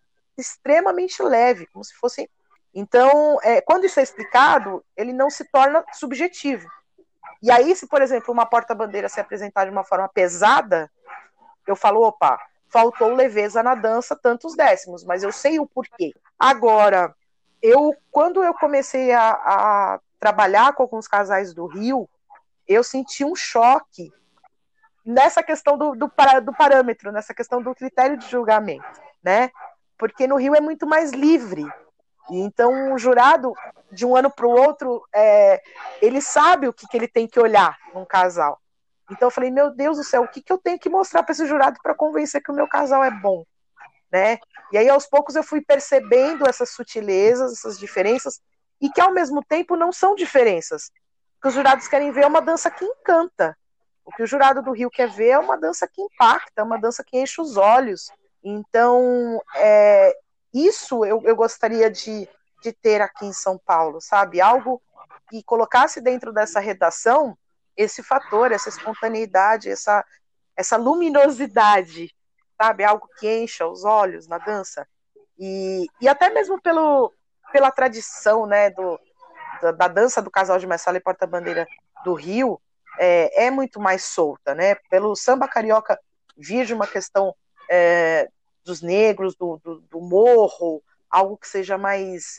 [0.43, 2.31] extremamente leve, como se fosse.
[2.75, 6.69] Então, é, quando isso é explicado, ele não se torna subjetivo.
[7.43, 10.91] E aí, se, por exemplo, uma porta-bandeira se apresentar de uma forma pesada,
[11.67, 16.15] eu falo, opa, faltou leveza na dança, tantos décimos, mas eu sei o porquê.
[16.39, 17.15] Agora,
[17.61, 22.09] eu, quando eu comecei a, a trabalhar com alguns casais do Rio,
[22.67, 24.13] eu senti um choque
[25.05, 26.11] nessa questão do, do,
[26.45, 28.87] do parâmetro, nessa questão do critério de julgamento,
[29.23, 29.51] né?
[30.03, 31.65] Porque no Rio é muito mais livre.
[32.29, 33.55] E então o jurado,
[33.93, 35.63] de um ano para o outro, é,
[36.01, 38.61] ele sabe o que, que ele tem que olhar num casal.
[39.09, 41.31] Então eu falei, meu Deus do céu, o que, que eu tenho que mostrar para
[41.31, 43.45] esse jurado para convencer que o meu casal é bom?
[44.11, 44.41] Né?
[44.73, 48.41] E aí aos poucos eu fui percebendo essas sutilezas, essas diferenças,
[48.81, 50.91] e que ao mesmo tempo não são diferenças.
[51.39, 53.57] O que os jurados querem ver é uma dança que encanta.
[54.05, 57.05] O que o jurado do Rio quer ver é uma dança que impacta, uma dança
[57.07, 58.11] que enche os olhos,
[58.43, 60.17] então, é,
[60.53, 62.29] isso eu, eu gostaria de,
[62.63, 64.41] de ter aqui em São Paulo, sabe?
[64.41, 64.83] Algo
[65.29, 67.37] que colocasse dentro dessa redação
[67.77, 70.05] esse fator, essa espontaneidade, essa,
[70.57, 72.15] essa luminosidade,
[72.61, 72.85] sabe?
[72.85, 74.87] Algo que encha os olhos na dança.
[75.39, 77.13] E, e até mesmo pelo,
[77.51, 79.01] pela tradição né, do,
[79.63, 81.67] da, da dança do casal de Messala e Porta-Bandeira
[82.05, 82.61] do Rio,
[82.99, 84.75] é, é, muito mais solta, né?
[84.91, 85.99] Pelo samba carioca
[86.37, 87.35] vir de uma questão
[87.75, 88.29] é,
[88.63, 92.39] dos negros, do, do, do, morro, algo que seja mais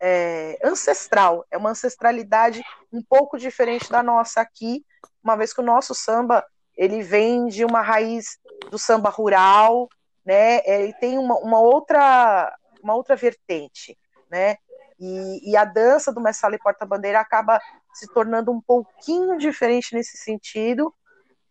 [0.00, 1.46] é, ancestral.
[1.52, 4.84] É uma ancestralidade um pouco diferente da nossa aqui,
[5.22, 6.44] uma vez que o nosso samba
[6.76, 8.38] ele vem de uma raiz
[8.70, 9.88] do samba rural,
[10.26, 10.56] né?
[10.64, 13.96] É, ele tem uma, uma outra uma outra vertente,
[14.28, 14.56] né?
[14.98, 17.60] E, e a dança do Messala e Porta-Bandeira acaba
[17.94, 20.92] se tornando um pouquinho diferente nesse sentido,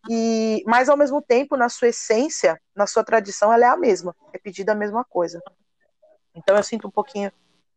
[0.08, 4.14] e, mas ao mesmo tempo, na sua essência, na sua tradição, ela é a mesma,
[4.32, 5.40] é pedida a mesma coisa.
[6.34, 7.30] Então eu sinto um pouquinho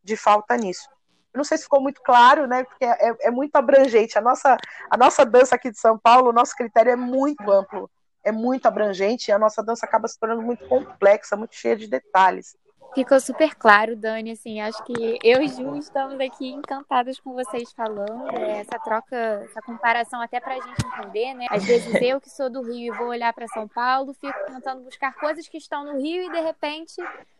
[0.04, 0.90] de falta nisso.
[1.34, 2.64] Eu não sei se ficou muito claro, né?
[2.64, 4.18] Porque é, é muito abrangente.
[4.18, 4.58] A nossa,
[4.90, 7.90] a nossa dança aqui de São Paulo, o nosso critério é muito amplo,
[8.24, 11.88] é muito abrangente, e a nossa dança acaba se tornando muito complexa, muito cheia de
[11.88, 12.56] detalhes.
[12.94, 14.32] Ficou super claro, Dani.
[14.32, 18.30] Assim, acho que eu e Ju estamos aqui encantadas com vocês falando.
[18.38, 21.48] É, essa troca, essa comparação até para a gente entender, né?
[21.50, 24.84] Às vezes eu que sou do Rio e vou olhar para São Paulo, fico tentando
[24.84, 26.96] buscar coisas que estão no Rio e de repente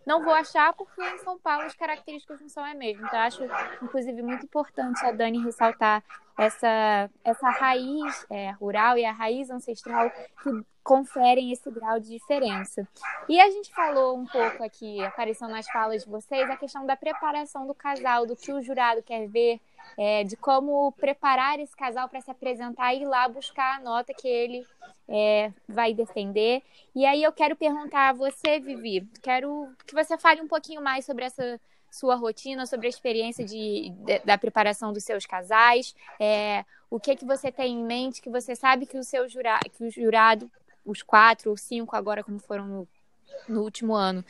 [0.06, 3.08] não vou achar porque em São Paulo as características não são as mesmas.
[3.08, 3.44] Então, acho,
[3.82, 6.04] inclusive, muito importante a Dani ressaltar
[6.38, 10.12] essa, essa raiz é, rural e a raiz ancestral
[10.44, 12.88] que conferem esse grau de diferença.
[13.28, 16.96] E a gente falou um pouco aqui, apareceu nas falas de vocês, a questão da
[16.96, 19.60] preparação do casal, do que o jurado quer ver,
[19.98, 24.14] é, de como preparar esse casal para se apresentar e ir lá buscar a nota
[24.14, 24.66] que ele
[25.08, 26.62] é, vai defender.
[26.94, 31.06] E aí eu quero perguntar a você, Vivi, quero que você fale um pouquinho mais
[31.06, 31.60] sobre essa
[31.92, 37.16] sua rotina, sobre a experiência de, de da preparação dos seus casais, é, o que
[37.16, 40.52] que você tem em mente, que você sabe que o seu jura, que o jurado
[40.86, 42.88] os quatro ou cinco agora, como foram no,
[43.48, 44.24] no último ano,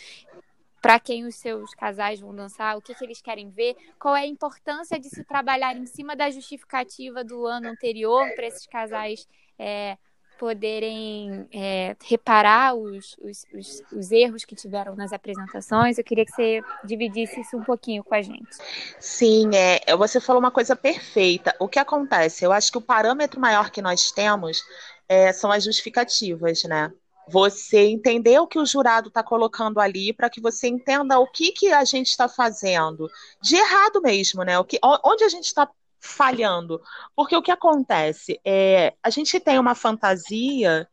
[0.85, 4.21] para quem os seus casais vão dançar, o que, que eles querem ver, qual é
[4.21, 9.27] a importância de se trabalhar em cima da justificativa do ano anterior para esses casais
[9.57, 9.97] é,
[10.37, 15.97] poderem é, reparar os, os, os, os, erros que tiveram nas apresentações.
[15.97, 18.55] Eu queria que você dividisse isso um pouquinho com a gente.
[18.99, 21.55] Sim, é, você falou uma coisa perfeita.
[21.59, 22.45] O que acontece?
[22.45, 24.61] Eu acho que o parâmetro maior que nós temos
[25.09, 26.93] é, são as justificativas, né?
[27.27, 31.51] Você entender o que o jurado está colocando ali para que você entenda o que,
[31.51, 33.09] que a gente está fazendo
[33.41, 34.59] de errado mesmo, né?
[34.59, 36.81] O que, onde a gente está falhando.
[37.15, 40.87] Porque o que acontece é a gente tem uma fantasia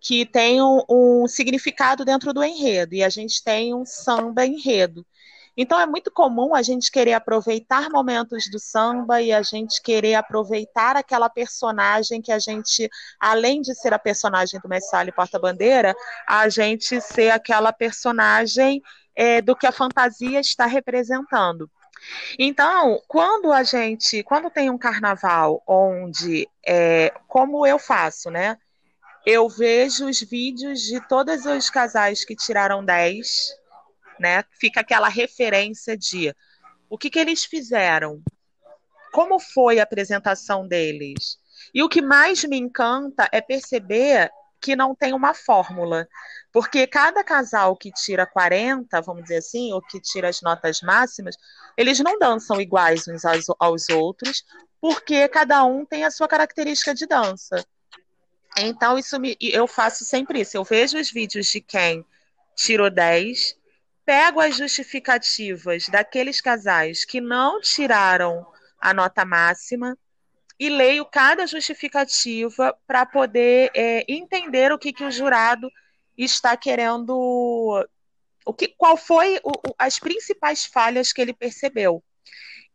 [0.00, 5.04] que tem um, um significado dentro do enredo e a gente tem um samba enredo.
[5.60, 10.14] Então é muito comum a gente querer aproveitar momentos do samba e a gente querer
[10.14, 15.96] aproveitar aquela personagem que a gente, além de ser a personagem do Messali Porta-Bandeira,
[16.28, 18.80] a gente ser aquela personagem
[19.16, 21.68] é, do que a fantasia está representando.
[22.38, 28.56] Então, quando a gente, quando tem um carnaval onde, é, como eu faço, né?
[29.26, 33.58] Eu vejo os vídeos de todos os casais que tiraram 10
[34.18, 34.44] né?
[34.58, 36.34] Fica aquela referência de
[36.88, 38.22] o que, que eles fizeram,
[39.12, 41.38] como foi a apresentação deles.
[41.74, 46.08] E o que mais me encanta é perceber que não tem uma fórmula,
[46.52, 51.36] porque cada casal que tira 40, vamos dizer assim, ou que tira as notas máximas,
[51.76, 54.44] eles não dançam iguais uns aos, outros,
[54.80, 57.64] porque cada um tem a sua característica de dança.
[58.56, 60.56] Então, isso me, eu faço sempre isso.
[60.56, 62.04] Eu vejo os vídeos de quem
[62.56, 63.56] tirou 10
[64.08, 68.46] pego as justificativas daqueles casais que não tiraram
[68.80, 69.98] a nota máxima
[70.58, 75.70] e leio cada justificativa para poder é, entender o que, que o jurado
[76.16, 77.86] está querendo,
[78.46, 82.02] o que, qual foi o, as principais falhas que ele percebeu.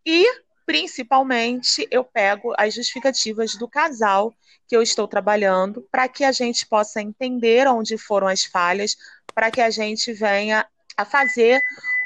[0.06, 0.24] E,
[0.68, 4.36] principalmente, eu pego as justificativas do casal
[4.68, 8.96] que eu estou trabalhando para que a gente possa entender onde foram as falhas,
[9.34, 10.64] para que a gente venha
[10.98, 11.62] a fazer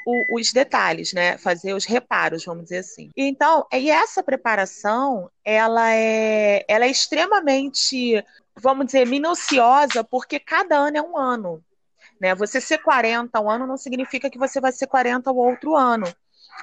[0.06, 1.38] o, os detalhes, né?
[1.38, 3.12] Fazer os reparos, vamos dizer assim.
[3.16, 8.24] Então, e essa preparação, ela é, ela é extremamente,
[8.56, 11.64] vamos dizer, minuciosa, porque cada ano é um ano.
[12.20, 12.34] Né?
[12.36, 16.08] Você ser 40 um ano não significa que você vai ser 40 o outro ano.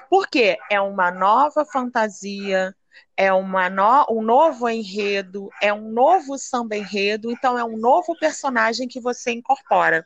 [0.09, 2.75] Porque é uma nova fantasia,
[3.17, 8.17] é uma no, um novo enredo, é um novo samba enredo, então é um novo
[8.17, 10.03] personagem que você incorpora.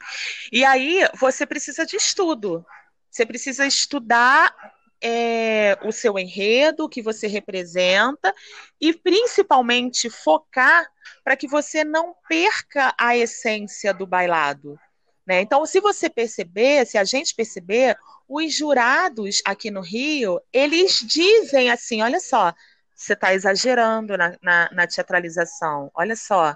[0.52, 2.65] E aí você precisa de estudo.
[3.10, 4.54] Você precisa estudar
[5.02, 8.34] é, o seu enredo, o que você representa,
[8.80, 10.88] e principalmente focar
[11.23, 14.80] para que você não perca a essência do bailado.
[15.25, 15.41] Né?
[15.41, 17.95] Então, se você perceber, se a gente perceber,
[18.28, 22.54] os jurados aqui no Rio, eles dizem assim: olha só,
[22.99, 25.89] você está exagerando na, na, na teatralização.
[25.95, 26.55] Olha só,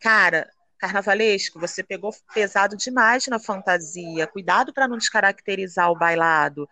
[0.00, 4.26] cara, carnavalesco, você pegou pesado demais na fantasia.
[4.26, 6.68] Cuidado para não descaracterizar o bailado.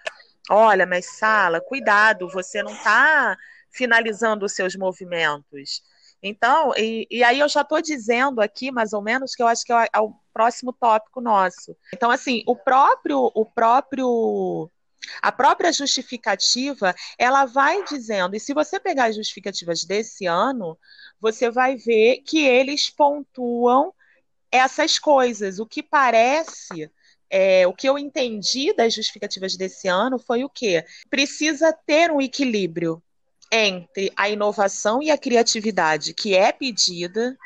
[0.51, 3.37] Olha, mas sala, cuidado, você não está
[3.71, 5.83] finalizando os seus movimentos.
[6.21, 9.65] Então, e, e aí eu já estou dizendo aqui, mais ou menos, que eu acho
[9.65, 11.77] que é o, é o próximo tópico nosso.
[11.95, 14.69] Então, assim, o próprio, o próprio
[15.23, 20.79] a própria justificativa, ela vai dizendo, e se você pegar as justificativas desse ano,
[21.21, 23.93] você vai ver que eles pontuam
[24.51, 25.59] essas coisas.
[25.59, 26.91] O que parece,
[27.29, 30.85] é, o que eu entendi das justificativas desse ano foi o quê?
[31.11, 33.03] Precisa ter um equilíbrio
[33.51, 37.37] entre a inovação e a criatividade que é pedida,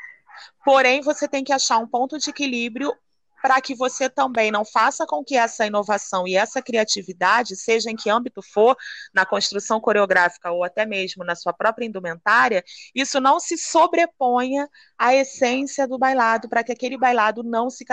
[0.63, 2.93] porém você tem que achar um ponto de equilíbrio
[3.41, 7.95] para que você também não faça com que essa inovação e essa criatividade, seja em
[7.95, 8.75] que âmbito for,
[9.13, 12.63] na construção coreográfica ou até mesmo na sua própria indumentária,
[12.93, 17.85] isso não se sobreponha à essência do bailado, para que aquele bailado não se,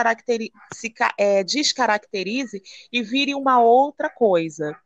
[0.75, 4.77] se é, descaracterize e vire uma outra coisa.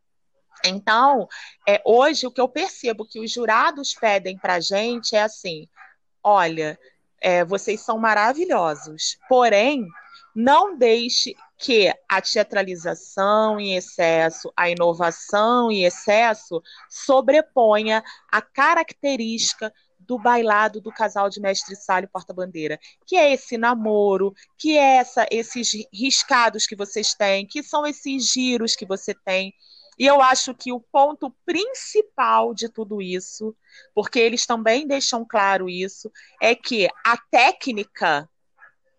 [0.65, 1.27] Então,
[1.67, 5.67] é, hoje o que eu percebo que os jurados pedem para a gente é assim:
[6.23, 6.79] olha,
[7.21, 9.87] é, vocês são maravilhosos, porém,
[10.43, 20.18] não deixe que a teatralização em excesso, a inovação em excesso, sobreponha a característica do
[20.18, 25.26] bailado do casal de mestre Sala e porta-bandeira, que é esse namoro, que é essa,
[25.30, 29.53] esses riscados que vocês têm, que são esses giros que você tem.
[29.99, 33.55] E eu acho que o ponto principal de tudo isso,
[33.95, 36.11] porque eles também deixam claro isso,
[36.41, 38.26] é que a técnica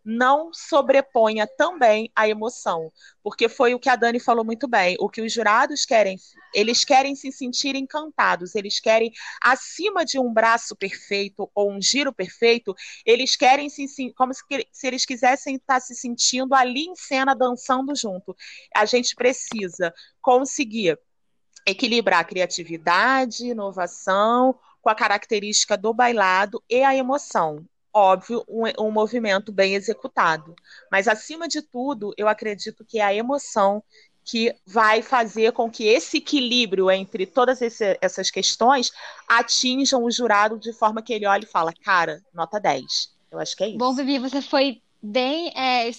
[0.03, 2.91] não sobreponha também a emoção,
[3.23, 4.95] porque foi o que a Dani falou muito bem.
[4.99, 6.17] O que os jurados querem,
[6.53, 12.11] eles querem se sentir encantados, eles querem acima de um braço perfeito ou um giro
[12.11, 12.73] perfeito,
[13.05, 13.85] eles querem se
[14.15, 14.41] como se,
[14.71, 18.35] se eles quisessem estar se sentindo ali em cena dançando junto.
[18.75, 20.97] A gente precisa conseguir
[21.65, 27.63] equilibrar criatividade, inovação com a característica do bailado e a emoção
[27.93, 30.55] óbvio, um, um movimento bem executado.
[30.91, 33.83] Mas, acima de tudo, eu acredito que é a emoção
[34.23, 38.91] que vai fazer com que esse equilíbrio entre todas esse, essas questões
[39.27, 43.11] atinjam o jurado de forma que ele olhe e fala, cara, nota 10.
[43.31, 43.77] Eu acho que é isso.
[43.77, 45.51] Bom, Vivi, você foi bem.
[45.55, 45.89] É,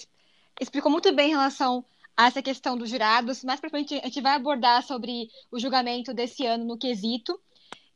[0.59, 1.83] explicou muito bem em relação
[2.15, 3.43] a essa questão dos jurados.
[3.43, 7.39] Mais pra frente, a gente vai abordar sobre o julgamento desse ano no quesito.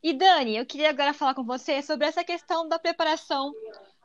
[0.02, 3.52] E Dani, eu queria agora falar com você sobre essa questão da preparação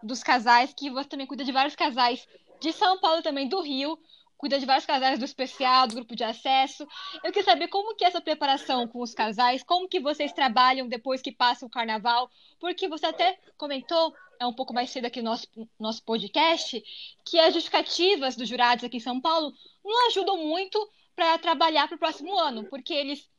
[0.04, 2.28] dos casais, que você também cuida de vários casais
[2.60, 3.98] de São Paulo também do Rio,
[4.38, 6.86] cuida de vários casais do especial, do grupo de acesso.
[7.24, 10.88] Eu queria saber como que é essa preparação com os casais, como que vocês trabalham
[10.88, 12.30] depois que passa o carnaval,
[12.60, 15.48] porque você até comentou, é um pouco mais cedo aqui no nosso,
[15.80, 16.84] nosso podcast,
[17.26, 20.78] que as justificativas dos jurados aqui em São Paulo não ajudam muito
[21.16, 23.32] para trabalhar para o próximo ano, porque eles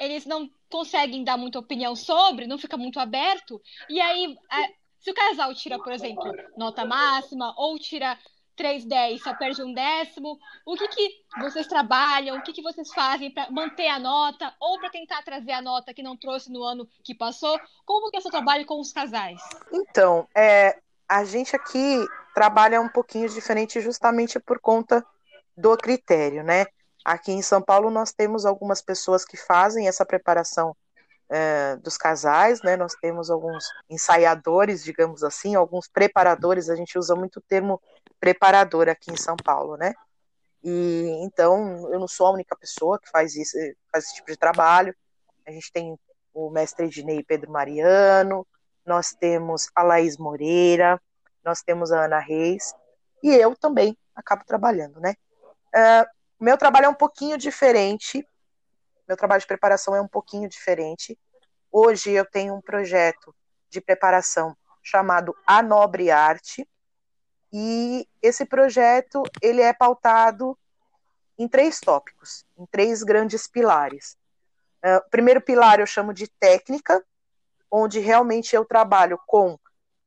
[0.00, 4.34] eles não conseguem dar muita opinião sobre, não fica muito aberto, e aí
[5.00, 8.18] se o casal tira, por exemplo, nota máxima ou tira
[8.56, 13.30] 3,10 só perde um décimo, o que, que vocês trabalham, o que, que vocês fazem
[13.30, 16.86] para manter a nota ou para tentar trazer a nota que não trouxe no ano
[17.02, 17.58] que passou?
[17.86, 19.40] Como que é o seu trabalho com os casais?
[19.72, 20.78] Então, é,
[21.08, 25.04] a gente aqui trabalha um pouquinho diferente justamente por conta
[25.56, 26.66] do critério, né?
[27.02, 30.76] Aqui em São Paulo nós temos algumas pessoas que fazem essa preparação
[31.30, 32.76] é, dos casais, né?
[32.76, 36.68] Nós temos alguns ensaiadores, digamos assim, alguns preparadores.
[36.68, 37.80] A gente usa muito o termo
[38.18, 39.94] preparador aqui em São Paulo, né?
[40.62, 43.56] E então eu não sou a única pessoa que faz isso,
[43.90, 44.94] faz esse tipo de trabalho.
[45.46, 45.98] A gente tem
[46.34, 48.46] o mestre Ednei Pedro Mariano,
[48.84, 51.00] nós temos a Laís Moreira,
[51.44, 52.74] nós temos a Ana Reis
[53.22, 55.14] e eu também acabo trabalhando, né?
[55.74, 58.26] Uh, meu trabalho é um pouquinho diferente
[59.10, 61.18] meu trabalho de preparação é um pouquinho diferente.
[61.72, 63.34] Hoje eu tenho um projeto
[63.68, 66.64] de preparação chamado A Nobre Arte,
[67.52, 70.56] e esse projeto ele é pautado
[71.36, 74.16] em três tópicos, em três grandes pilares.
[74.84, 77.04] Uh, o primeiro pilar eu chamo de técnica,
[77.68, 79.58] onde realmente eu trabalho com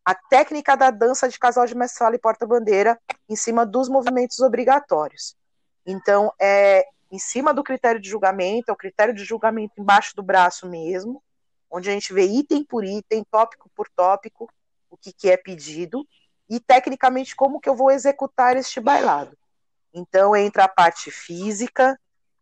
[0.05, 2.97] a técnica da dança de casal de mestre e porta-bandeira
[3.27, 5.35] em cima dos movimentos obrigatórios.
[5.85, 10.23] Então, é em cima do critério de julgamento, é o critério de julgamento embaixo do
[10.23, 11.23] braço mesmo,
[11.69, 14.51] onde a gente vê item por item, tópico por tópico,
[14.89, 16.07] o que, que é pedido,
[16.49, 19.37] e tecnicamente como que eu vou executar este bailado.
[19.93, 21.99] Então entra a parte física,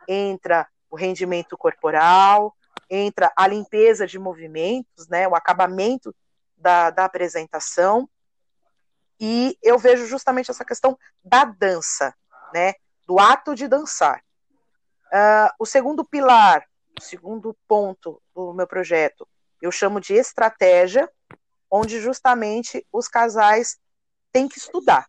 [0.08, 2.56] entra o rendimento corporal,
[2.90, 6.16] entra a limpeza de movimentos, né, o acabamento
[6.56, 8.10] da, da apresentação,
[9.20, 12.16] e eu vejo justamente essa questão da dança,
[12.54, 14.24] né, do ato de dançar.
[15.12, 16.66] Uh, o segundo pilar,
[16.98, 19.28] o segundo ponto do meu projeto,
[19.62, 21.12] eu chamo de estratégia,
[21.70, 23.78] onde justamente os casais
[24.32, 25.08] têm que estudar.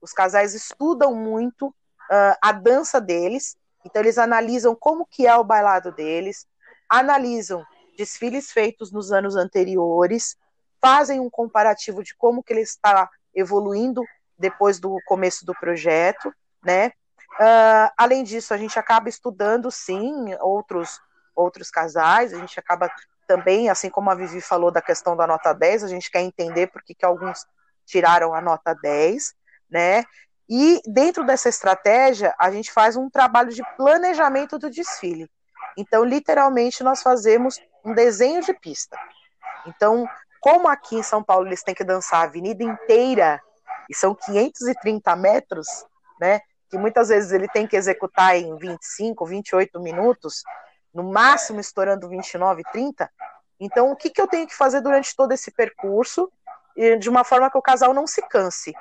[0.00, 5.44] Os casais estudam muito uh, a dança deles, então eles analisam como que é o
[5.44, 6.46] bailado deles,
[6.88, 7.64] analisam
[7.96, 10.36] desfiles feitos nos anos anteriores,
[10.80, 14.02] fazem um comparativo de como que ele está evoluindo
[14.38, 16.32] depois do começo do projeto,
[16.64, 16.92] né?
[17.38, 21.00] Uh, além disso, a gente acaba estudando, sim, outros,
[21.34, 22.90] outros casais, a gente acaba
[23.26, 26.68] também, assim como a Vivi falou da questão da nota 10, a gente quer entender
[26.68, 27.44] por que, que alguns
[27.84, 29.34] tiraram a nota 10,
[29.70, 30.04] né?
[30.48, 35.28] E dentro dessa estratégia, a gente faz um trabalho de planejamento do desfile.
[35.76, 38.96] Então, literalmente, nós fazemos um desenho de pista.
[39.66, 40.08] Então,
[40.40, 43.42] como aqui em São Paulo eles têm que dançar a avenida inteira,
[43.88, 45.66] e são 530 metros,
[46.20, 46.40] né?
[46.70, 50.42] Que muitas vezes ele tem que executar em 25, 28 minutos,
[50.92, 53.10] no máximo estourando 29, 30.
[53.58, 56.30] Então, o que, que eu tenho que fazer durante todo esse percurso,
[56.98, 58.74] de uma forma que o casal não se canse,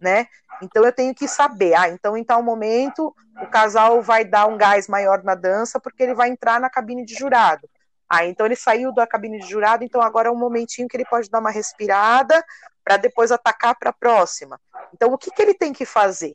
[0.00, 0.26] né?
[0.60, 4.56] Então eu tenho que saber, ah, então em tal momento o casal vai dar um
[4.56, 7.68] gás maior na dança porque ele vai entrar na cabine de jurado.
[8.08, 11.04] Ah, então ele saiu da cabine de jurado, então agora é um momentinho que ele
[11.04, 12.42] pode dar uma respirada
[12.84, 14.60] para depois atacar para a próxima.
[14.92, 16.34] Então o que, que ele tem que fazer,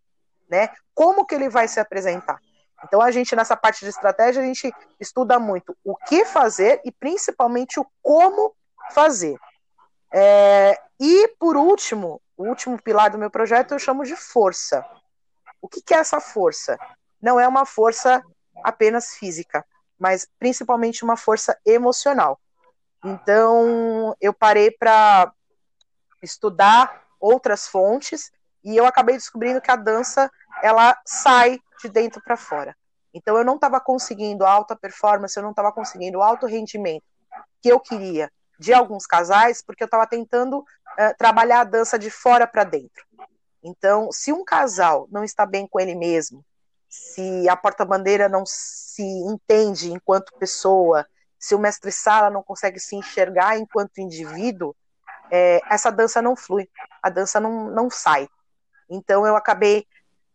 [0.52, 0.70] né?
[0.94, 2.40] Como que ele vai se apresentar?
[2.84, 6.92] Então a gente nessa parte de estratégia a gente estuda muito o que fazer e
[6.92, 8.54] principalmente o como
[8.92, 9.38] fazer.
[10.14, 14.86] É, e por último, o último pilar do meu projeto eu chamo de força.
[15.62, 16.78] O que, que é essa força?
[17.22, 18.22] Não é uma força
[18.64, 19.66] apenas física,
[19.98, 22.40] mas principalmente uma força emocional.
[23.06, 25.32] Então, eu parei para
[26.22, 28.32] estudar outras fontes
[28.64, 30.30] e eu acabei descobrindo que a dança
[30.64, 32.76] ela sai de dentro para fora.
[33.14, 37.04] Então, eu não estava conseguindo alta performance, eu não estava conseguindo alto rendimento
[37.62, 42.10] que eu queria de alguns casais, porque eu estava tentando uh, trabalhar a dança de
[42.10, 43.06] fora para dentro.
[43.64, 46.46] Então, se um casal não está bem com ele mesmo,
[46.88, 51.08] se a porta-bandeira não se entende enquanto pessoa,
[51.40, 54.76] se o mestre-sala não consegue se enxergar enquanto indivíduo,
[55.32, 56.70] é, essa dança não flui,
[57.02, 58.30] a dança não, não sai.
[58.94, 59.88] Então, eu acabei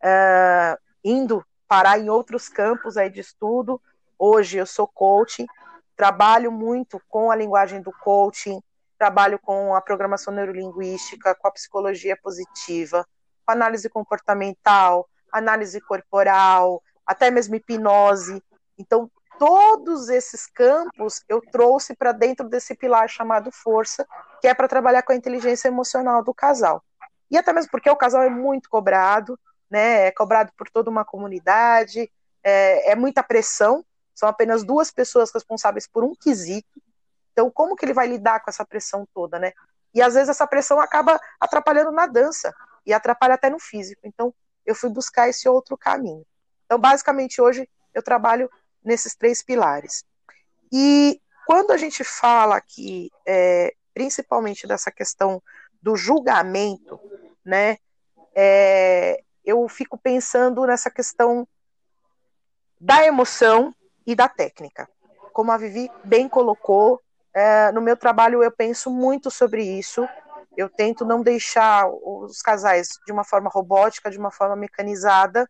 [0.03, 3.79] uh, indo parar em outros campos aí de estudo.
[4.19, 5.47] Hoje eu sou coaching,
[5.95, 8.59] trabalho muito com a linguagem do coaching,
[8.99, 13.07] trabalho com a programação neurolinguística, com a psicologia positiva,
[13.45, 18.43] com análise comportamental, análise corporal, até mesmo hipnose.
[18.79, 24.07] Então, todos esses campos eu trouxe para dentro desse pilar chamado força,
[24.41, 26.83] que é para trabalhar com a inteligência emocional do casal.
[27.31, 29.39] E até mesmo porque o casal é muito cobrado,
[29.71, 30.07] né?
[30.07, 32.11] É cobrado por toda uma comunidade,
[32.43, 33.85] é, é muita pressão.
[34.15, 36.81] São apenas duas pessoas responsáveis por um quesito.
[37.33, 39.53] Então, como que ele vai lidar com essa pressão toda, né?
[39.93, 42.55] E às vezes essa pressão acaba atrapalhando na dança
[42.85, 44.03] e atrapalha até no físico.
[44.05, 44.33] Então,
[44.65, 46.25] eu fui buscar esse outro caminho.
[46.65, 48.51] Então, basicamente, hoje eu trabalho
[48.85, 50.05] nesses três pilares.
[50.73, 55.43] E quando a gente fala aqui, é, principalmente dessa questão
[55.83, 57.01] do julgamento,
[57.45, 57.79] né,
[58.35, 61.47] é, eu fico pensando nessa questão
[62.81, 63.75] da emoção
[64.07, 64.89] e da técnica.
[65.33, 67.01] Como a Vivi bem colocou,
[67.33, 70.07] é, no meu trabalho eu penso muito sobre isso.
[70.57, 75.49] Eu tento não deixar os casais de uma forma robótica, de uma forma mecanizada.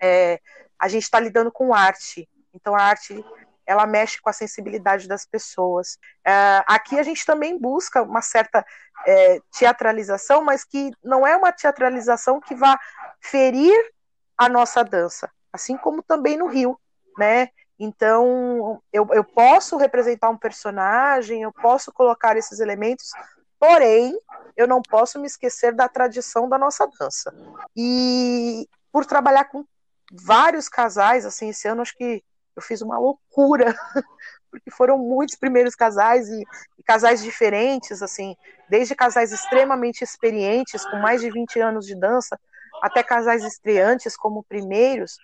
[0.00, 0.40] É,
[0.78, 3.24] a gente está lidando com arte, então a arte
[3.68, 5.98] ela mexe com a sensibilidade das pessoas.
[6.26, 8.64] É, aqui a gente também busca uma certa
[9.06, 12.80] é, teatralização, mas que não é uma teatralização que vá
[13.20, 13.78] ferir
[14.38, 16.80] a nossa dança, assim como também no Rio,
[17.18, 17.50] né?
[17.78, 23.10] Então, eu, eu posso representar um personagem, eu posso colocar esses elementos,
[23.60, 24.18] porém,
[24.56, 27.32] eu não posso me esquecer da tradição da nossa dança.
[27.76, 29.62] E por trabalhar com
[30.10, 32.24] vários casais, assim, esse ano acho que
[32.58, 33.74] eu fiz uma loucura,
[34.50, 36.42] porque foram muitos primeiros casais e,
[36.78, 38.36] e, casais diferentes, assim,
[38.68, 42.38] desde casais extremamente experientes, com mais de 20 anos de dança,
[42.82, 45.16] até casais estreantes como primeiros,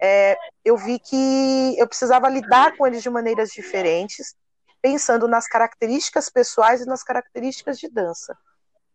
[0.00, 4.34] é, eu vi que eu precisava lidar com eles de maneiras diferentes,
[4.82, 8.36] pensando nas características pessoais e nas características de dança.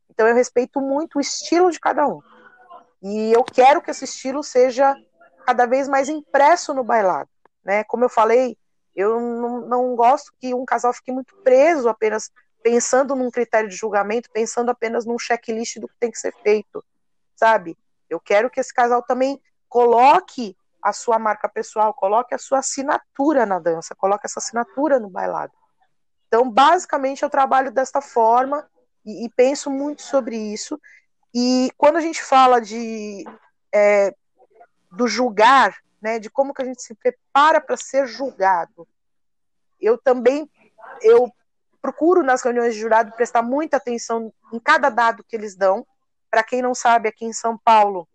[0.10, 2.22] Então eu respeito muito o estilo de cada um.
[3.02, 4.96] E eu quero que esse estilo seja
[5.46, 7.30] cada vez mais impresso no bailado.
[7.64, 7.84] Né?
[7.84, 8.58] Como eu falei,
[8.96, 12.32] eu não, não gosto que um casal fique muito preso apenas
[12.62, 16.84] pensando num critério de julgamento, pensando apenas num checklist do que tem que ser feito,
[17.36, 17.78] sabe?
[18.10, 23.46] Eu quero que esse casal também coloque a sua marca pessoal, coloque a sua assinatura
[23.46, 25.54] na dança, coloque essa assinatura no bailado.
[26.28, 28.68] Então, basicamente, eu trabalho desta forma
[29.06, 30.80] e, e penso muito sobre isso.
[31.34, 33.24] E quando a gente fala de
[33.74, 34.14] é,
[34.92, 38.88] do julgar, né, de como que a gente se prepara para ser julgado,
[39.80, 40.50] eu também
[41.02, 41.32] eu
[41.82, 45.86] procuro nas reuniões de jurado prestar muita atenção em cada dado que eles dão.
[46.30, 48.08] Para quem não sabe, aqui em São Paulo,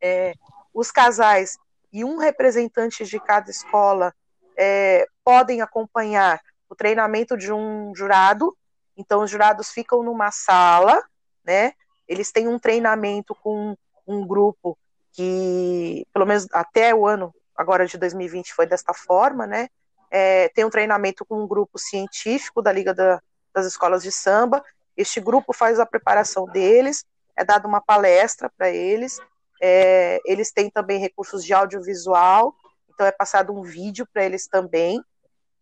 [0.00, 0.34] é,
[0.72, 1.58] os casais
[1.92, 4.14] e um representante de cada escola
[4.56, 8.56] é, podem acompanhar o treinamento de um jurado.
[8.96, 11.02] Então, os jurados ficam numa sala,
[11.44, 11.72] né?
[12.06, 13.76] Eles têm um treinamento com
[14.06, 14.78] um grupo
[15.18, 19.68] que, pelo menos até o ano agora de 2020, foi desta forma, né?
[20.12, 23.20] É, tem um treinamento com um grupo científico da Liga da,
[23.52, 24.64] das Escolas de Samba.
[24.96, 27.04] Este grupo faz a preparação deles,
[27.36, 29.18] é dada uma palestra para eles.
[29.60, 32.54] É, eles têm também recursos de audiovisual,
[32.88, 35.02] então é passado um vídeo para eles também.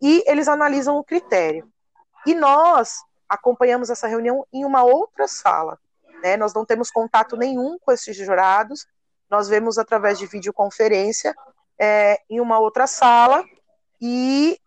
[0.03, 1.67] E eles analisam o critério.
[2.27, 5.79] E nós acompanhamos essa reunião em uma outra sala.
[6.23, 6.37] Né?
[6.37, 8.87] Nós não temos contato nenhum com esses jurados,
[9.31, 11.35] nós vemos através de videoconferência
[11.79, 13.45] é, em uma outra sala
[14.01, 14.59] e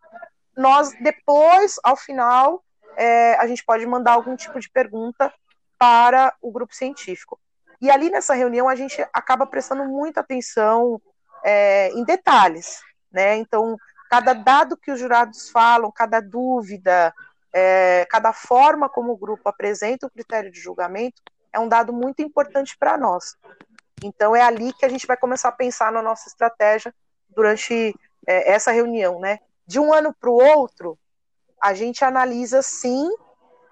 [0.55, 2.63] nós depois, ao final,
[2.97, 5.33] é, a gente pode mandar algum tipo de pergunta
[5.77, 7.39] para o grupo científico.
[7.81, 11.01] E ali nessa reunião a gente acaba prestando muita atenção
[11.43, 13.37] é, em detalhes, né?
[13.37, 13.77] Então,
[14.09, 17.13] cada dado que os jurados falam, cada dúvida,
[17.53, 22.21] é, cada forma como o grupo apresenta o critério de julgamento é um dado muito
[22.21, 23.35] importante para nós.
[24.03, 26.93] Então é ali que a gente vai começar a pensar na nossa estratégia
[27.29, 27.95] durante
[28.25, 29.39] é, essa reunião, né?
[29.65, 30.97] De um ano para o outro,
[31.61, 33.09] a gente analisa sim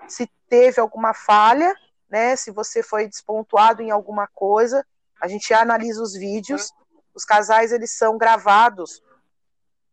[0.08, 1.74] se teve alguma falha,
[2.10, 2.36] né?
[2.36, 4.86] Se você foi despontuado em alguma coisa,
[5.22, 6.72] a gente analisa os vídeos.
[7.14, 9.02] Os casais eles são gravados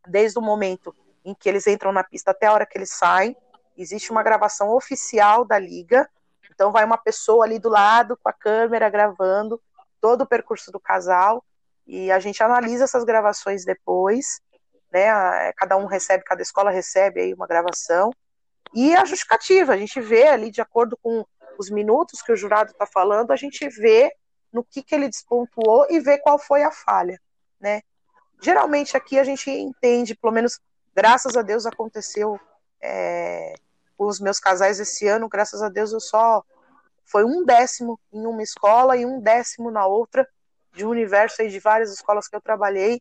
[0.06, 3.36] desde o momento em que eles entram na pista até a hora que eles saem.
[3.76, 6.08] Existe uma gravação oficial da liga.
[6.52, 9.60] Então vai uma pessoa ali do lado com a câmera gravando
[10.04, 11.42] todo o percurso do casal
[11.86, 14.38] e a gente analisa essas gravações depois,
[14.92, 15.50] né?
[15.54, 18.12] Cada um recebe, cada escola recebe aí uma gravação
[18.74, 21.24] e a justificativa, a gente vê ali de acordo com
[21.58, 24.12] os minutos que o jurado está falando, a gente vê
[24.52, 27.18] no que, que ele despontuou e vê qual foi a falha,
[27.58, 27.80] né?
[28.42, 30.60] Geralmente aqui a gente entende, pelo menos
[30.94, 32.38] graças a Deus aconteceu
[32.78, 33.54] é,
[33.96, 36.44] com os meus casais esse ano, graças a Deus eu só
[37.04, 40.28] foi um décimo em uma escola e um décimo na outra,
[40.72, 43.00] de um universo aí de várias escolas que eu trabalhei.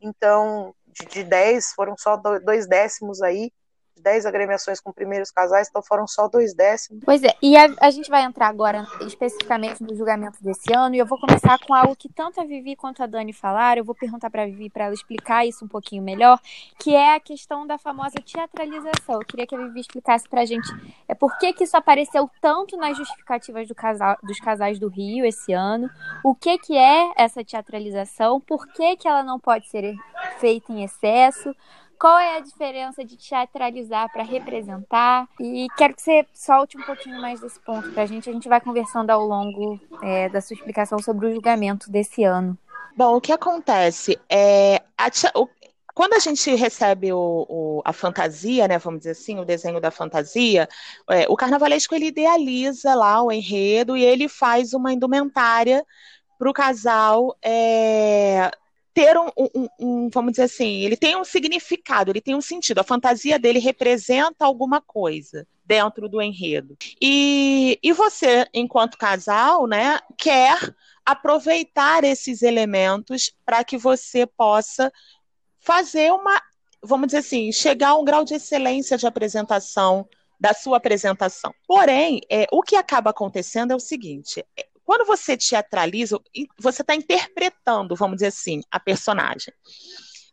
[0.00, 3.52] Então, de, de dez, foram só dois décimos aí,
[4.00, 7.02] 10 agremiações com primeiros casais, então foram só dois décimos.
[7.04, 10.98] Pois é, e a, a, gente vai entrar agora especificamente no julgamento desse ano, e
[10.98, 13.80] eu vou começar com algo que tanto a Vivi quanto a Dani falaram.
[13.80, 16.40] Eu vou perguntar para a Vivi para ela explicar isso um pouquinho melhor,
[16.78, 19.16] que é a questão da famosa teatralização.
[19.16, 20.68] Eu queria que a Vivi explicasse para a gente
[21.06, 25.24] é, por que, que isso apareceu tanto nas justificativas do casal, dos casais do Rio
[25.24, 25.90] esse ano,
[26.24, 29.94] o que, que é essa teatralização, por que, que ela não pode ser
[30.38, 31.54] feita em excesso.
[32.00, 35.28] Qual é a diferença de teatralizar para representar?
[35.38, 38.30] E quero que você solte um pouquinho mais desse ponto para a gente.
[38.30, 42.56] A gente vai conversando ao longo é, da sua explicação sobre o julgamento desse ano.
[42.96, 45.46] Bom, o que acontece é a, o,
[45.94, 49.90] quando a gente recebe o, o, a fantasia, né, vamos dizer assim, o desenho da
[49.90, 50.66] fantasia,
[51.10, 55.84] é, o carnavalesco ele idealiza lá o enredo e ele faz uma indumentária
[56.38, 58.50] para o casal é,
[58.92, 62.80] ter um, um, um, vamos dizer assim, ele tem um significado, ele tem um sentido.
[62.80, 66.76] A fantasia dele representa alguma coisa dentro do enredo.
[67.00, 70.58] E, e você, enquanto casal, né, quer
[71.04, 74.92] aproveitar esses elementos para que você possa
[75.60, 76.40] fazer uma,
[76.82, 80.08] vamos dizer assim, chegar a um grau de excelência de apresentação
[80.40, 81.54] da sua apresentação.
[81.66, 84.44] Porém, é, o que acaba acontecendo é o seguinte:
[84.90, 86.18] quando você teatraliza,
[86.58, 89.54] você está interpretando, vamos dizer assim, a personagem.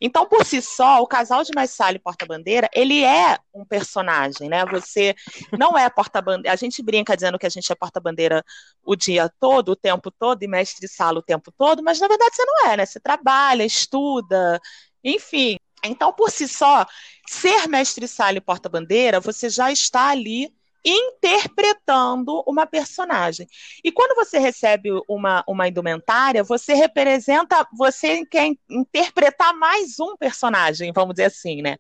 [0.02, 4.66] Então, por si só, o casal de Maisala e Porta-Bandeira, ele é um personagem, né?
[4.66, 5.16] Você
[5.56, 6.52] não é porta-bandeira.
[6.52, 8.44] A gente brinca dizendo que a gente é porta-bandeira
[8.84, 12.44] o dia todo, o tempo todo, e mestre-sala o tempo todo, mas na verdade você
[12.44, 12.86] não é, né?
[12.88, 14.60] Você trabalha, estuda,
[15.04, 15.60] enfim.
[15.86, 16.84] Então, por si só,
[17.28, 20.52] ser mestre-sala e porta-bandeira, você já está ali
[20.88, 23.46] interpretando uma personagem.
[23.84, 30.94] E quando você recebe uma, uma indumentária, você representa, você quer interpretar mais um personagem,
[30.94, 31.76] vamos dizer assim, né?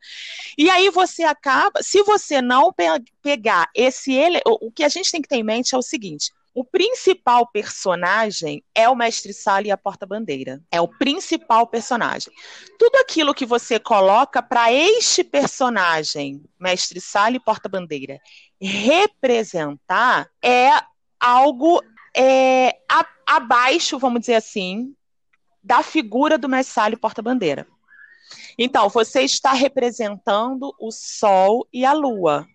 [0.58, 2.86] E aí você acaba, se você não pe
[3.22, 6.32] pegar esse ele, o, que a gente tem que ter em mente é o seguinte:
[6.58, 10.60] o principal personagem é o mestre Sala e a porta-bandeira.
[10.72, 12.34] É o principal personagem.
[12.80, 18.20] Tudo aquilo que você coloca para este personagem, mestre Sala e porta-bandeira,
[18.62, 20.70] representar é
[21.20, 21.82] algo
[22.16, 24.96] é, a, abaixo, vamos dizer assim,
[25.64, 27.68] da figura do mestre Sala e porta-bandeira.
[28.58, 32.48] Então, você está representando o sol e a lua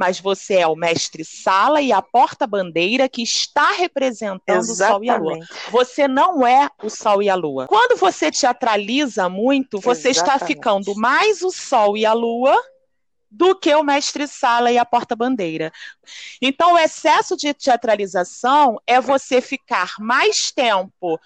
[0.00, 4.72] mas você é o mestre-sala e a porta-bandeira que está representando Exatamente.
[4.72, 5.38] o Sol e a Lua.
[5.70, 7.66] Você não é o Sol e a Lua.
[7.66, 10.34] Quando você teatraliza muito, você Exatamente.
[10.36, 12.56] está ficando mais o Sol e a Lua
[13.30, 15.72] do que o mestre-sala e a porta-bandeira.
[16.42, 21.18] Então, o excesso de teatralização é você ficar mais tempo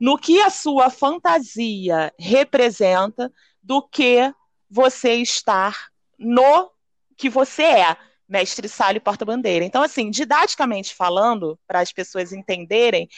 [0.00, 3.32] no que a sua fantasia representa
[3.62, 4.34] do que
[4.68, 6.70] você estar no
[7.16, 7.96] que você é,
[8.28, 9.64] mestre-sala e porta-bandeira.
[9.64, 13.08] Então, assim, didaticamente falando, para as pessoas entenderem,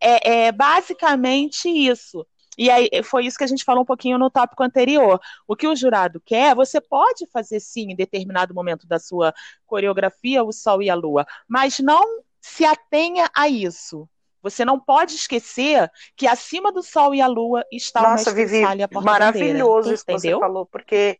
[0.00, 2.26] é, é basicamente isso.
[2.56, 5.20] E aí foi isso que a gente falou um pouquinho no tópico anterior.
[5.46, 9.34] O que o jurado quer, você pode fazer sim em determinado momento da sua
[9.66, 14.08] coreografia o sol e a lua, mas não se atenha a isso.
[14.42, 18.60] Você não pode esquecer que acima do sol e a lua está Nossa, o Vivi,
[18.60, 21.18] e a maravilhoso isso que você falou, porque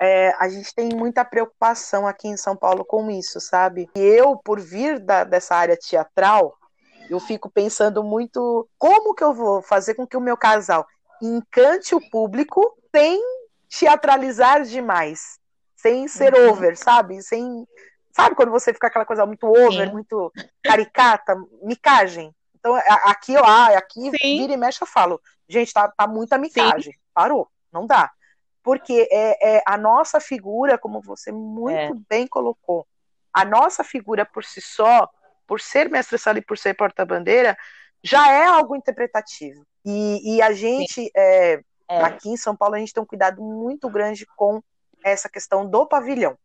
[0.00, 3.88] é, a gente tem muita preocupação aqui em São Paulo com isso, sabe?
[3.94, 6.58] E eu, por vir da, dessa área teatral,
[7.08, 10.86] eu fico pensando muito como que eu vou fazer com que o meu casal
[11.20, 13.20] encante o público sem
[13.68, 15.38] teatralizar demais,
[15.76, 16.50] sem ser uhum.
[16.50, 17.22] over, sabe?
[17.22, 17.66] Sem
[18.12, 19.92] sabe quando você fica aquela coisa muito over, Sim.
[19.92, 20.32] muito
[20.62, 22.34] caricata, micagem.
[22.54, 22.74] Então
[23.04, 24.38] aqui eu, ah, aqui Sim.
[24.38, 26.98] vira e mexe eu falo, gente, tá, tá muita micagem, Sim.
[27.12, 28.10] parou, não dá.
[28.62, 31.92] Porque é, é, a nossa figura, como você muito é.
[32.08, 32.86] bem colocou,
[33.32, 35.10] a nossa figura por si só,
[35.46, 37.56] por ser mestre-sala e por ser porta-bandeira,
[38.02, 39.64] já é algo interpretativo.
[39.84, 42.02] E, e a gente, é, é.
[42.02, 44.62] aqui em São Paulo, a gente tem um cuidado muito grande com
[45.04, 46.36] essa questão do pavilhão.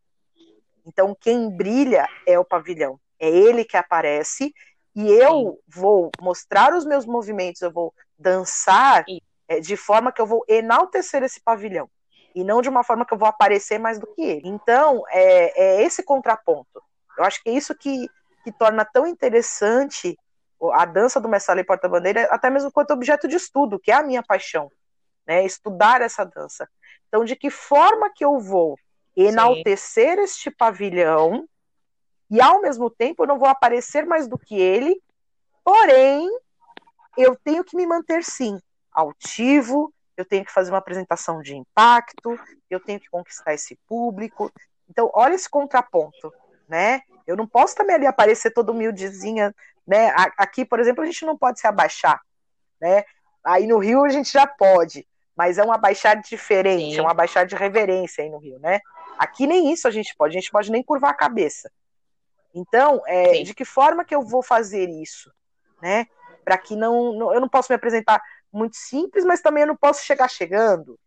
[0.86, 2.98] Então, quem brilha é o pavilhão.
[3.18, 4.52] É ele que aparece
[4.94, 9.04] e eu vou mostrar os meus movimentos, eu vou dançar
[9.48, 11.88] é, de forma que eu vou enaltecer esse pavilhão
[12.34, 14.48] e não de uma forma que eu vou aparecer mais do que ele.
[14.48, 16.82] Então, é, é esse contraponto.
[17.18, 18.08] Eu acho que é isso que
[18.42, 20.16] que torna tão interessante
[20.74, 24.02] a dança do Messala e Porta-Bandeira, até mesmo quanto objeto de estudo, que é a
[24.02, 24.70] minha paixão,
[25.26, 25.44] né?
[25.44, 26.68] Estudar essa dança.
[27.08, 28.78] Então, de que forma que eu vou
[29.16, 30.22] enaltecer Sim.
[30.22, 31.48] este pavilhão
[32.30, 35.00] e ao mesmo tempo eu não vou aparecer mais do que ele,
[35.64, 36.28] porém
[37.16, 38.60] eu tenho que me manter sim
[38.92, 42.38] altivo, eu tenho que fazer uma apresentação de impacto,
[42.68, 44.52] eu tenho que conquistar esse público.
[44.88, 46.32] Então, olha esse contraponto,
[46.70, 47.02] né?
[47.26, 49.54] Eu não posso também ali aparecer toda humildezinha,
[49.86, 50.14] né?
[50.38, 52.20] Aqui, por exemplo, a gente não pode se abaixar,
[52.80, 53.04] né?
[53.44, 55.06] Aí no Rio a gente já pode,
[55.36, 57.00] mas é um abaixar diferente, Sim.
[57.00, 58.80] é um abaixar de reverência aí no Rio, né?
[59.18, 61.70] Aqui nem isso a gente pode, a gente pode nem curvar a cabeça.
[62.54, 65.32] Então, é, de que forma que eu vou fazer isso,
[65.82, 66.06] né?
[66.44, 69.76] Para que não, não, eu não posso me apresentar muito simples, mas também eu não
[69.76, 70.98] posso chegar chegando.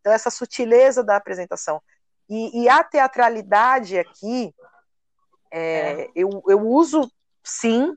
[0.00, 1.82] Então, essa sutileza da apresentação.
[2.28, 4.54] E, e a teatralidade aqui,
[5.50, 6.10] é, é.
[6.14, 7.10] Eu, eu uso
[7.42, 7.94] sim,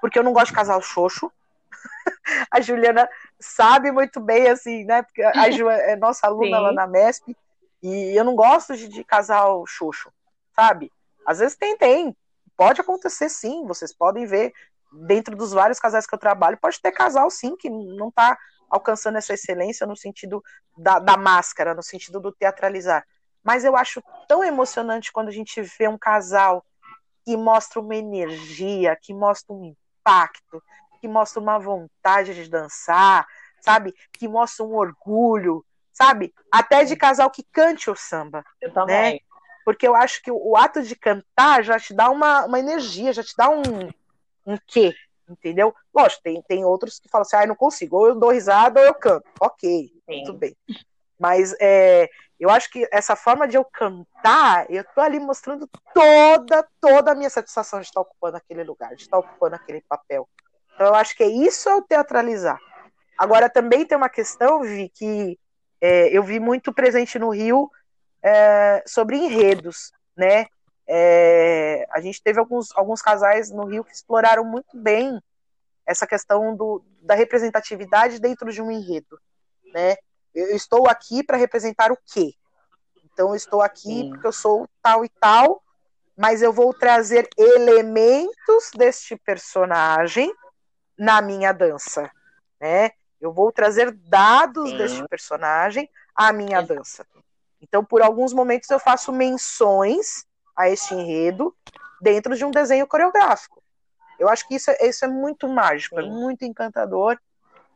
[0.00, 1.30] porque eu não gosto de casal xoxo.
[2.50, 5.02] a Juliana sabe muito bem, assim, né?
[5.02, 7.36] Porque a Ju é nossa aluna lá na MESP,
[7.82, 10.12] e eu não gosto de, de casal xoxo,
[10.54, 10.92] sabe?
[11.26, 12.16] Às vezes tem, tem.
[12.56, 14.52] Pode acontecer sim, vocês podem ver
[14.92, 18.36] dentro dos vários casais que eu trabalho, pode ter casal sim que não tá
[18.68, 20.42] alcançando essa excelência no sentido
[20.76, 23.04] da, da máscara, no sentido do teatralizar.
[23.42, 26.64] Mas eu acho tão emocionante quando a gente vê um casal
[27.24, 30.62] que mostra uma energia, que mostra um impacto,
[31.00, 33.26] que mostra uma vontade de dançar,
[33.60, 33.94] sabe?
[34.12, 36.34] Que mostra um orgulho, sabe?
[36.50, 38.44] Até de casal que cante o samba.
[38.60, 39.14] Eu também.
[39.14, 39.18] Né?
[39.64, 43.22] Porque eu acho que o, ato de cantar já te dá uma, uma energia, já
[43.22, 43.90] te dá um,
[44.46, 44.94] um quê,
[45.28, 45.74] entendeu?
[45.94, 48.80] Lógico, tem, tem outros que falam assim, ah, eu não consigo, ou eu dou risada
[48.80, 49.28] ou eu canto.
[49.38, 50.24] Ok, Sim.
[50.24, 50.56] tudo bem.
[51.18, 52.08] Mas é,
[52.40, 57.14] eu acho que essa forma de eu cantar, eu tô ali mostrando toda, toda a
[57.14, 60.26] minha satisfação de estar ocupando aquele lugar, de estar ocupando aquele papel.
[60.74, 62.58] Então eu acho que é isso é o teatralizar.
[63.18, 65.38] Agora também tem uma questão, Vi, que
[65.78, 67.70] é, eu vi muito presente no Rio
[68.22, 70.46] é, sobre enredos, né?
[70.88, 75.20] É, a gente teve alguns, alguns casais no Rio que exploraram muito bem
[75.86, 79.20] essa questão do, da representatividade dentro de um enredo,
[79.74, 79.96] né?
[80.34, 82.34] Eu estou aqui para representar o quê?
[83.04, 84.10] Então, eu estou aqui Sim.
[84.10, 85.62] porque eu sou tal e tal,
[86.16, 90.32] mas eu vou trazer elementos deste personagem
[90.96, 92.10] na minha dança,
[92.60, 92.90] né?
[93.20, 94.76] Eu vou trazer dados Sim.
[94.76, 96.66] deste personagem à minha Sim.
[96.68, 97.06] dança.
[97.60, 100.24] Então, por alguns momentos, eu faço menções
[100.56, 101.54] a este enredo
[102.00, 103.62] dentro de um desenho coreográfico.
[104.18, 107.18] Eu acho que isso é, isso é muito mágico, é muito encantador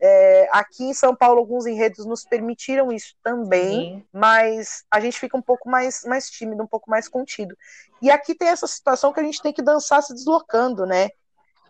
[0.07, 4.07] é, aqui em São Paulo, alguns enredos nos permitiram isso também, Sim.
[4.13, 7.57] mas a gente fica um pouco mais, mais tímido, um pouco mais contido.
[8.03, 11.09] E aqui tem essa situação que a gente tem que dançar se deslocando, né?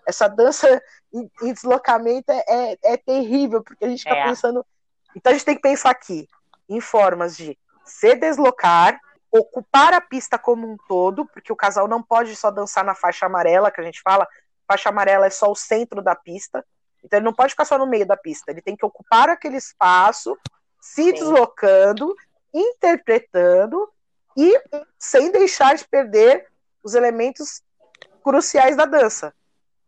[0.04, 0.82] Essa dança
[1.12, 4.24] em, em deslocamento é, é, é, terrível, porque a gente fica é.
[4.24, 4.66] pensando.
[5.14, 6.28] Então a gente tem que pensar aqui
[6.68, 8.98] em formas de se deslocar
[9.30, 13.26] ocupar a pista como um todo, porque o casal não pode só dançar na faixa
[13.26, 14.28] amarela, que a gente fala,
[14.66, 16.64] faixa amarela é só o centro da pista,
[17.04, 19.56] então ele não pode ficar só no meio da pista, ele tem que ocupar aquele
[19.56, 20.36] espaço,
[20.80, 21.12] se Sim.
[21.12, 22.14] deslocando,
[22.52, 23.88] interpretando
[24.36, 24.60] e
[24.98, 26.46] sem deixar de perder
[26.82, 27.62] os elementos
[28.22, 29.34] cruciais da dança.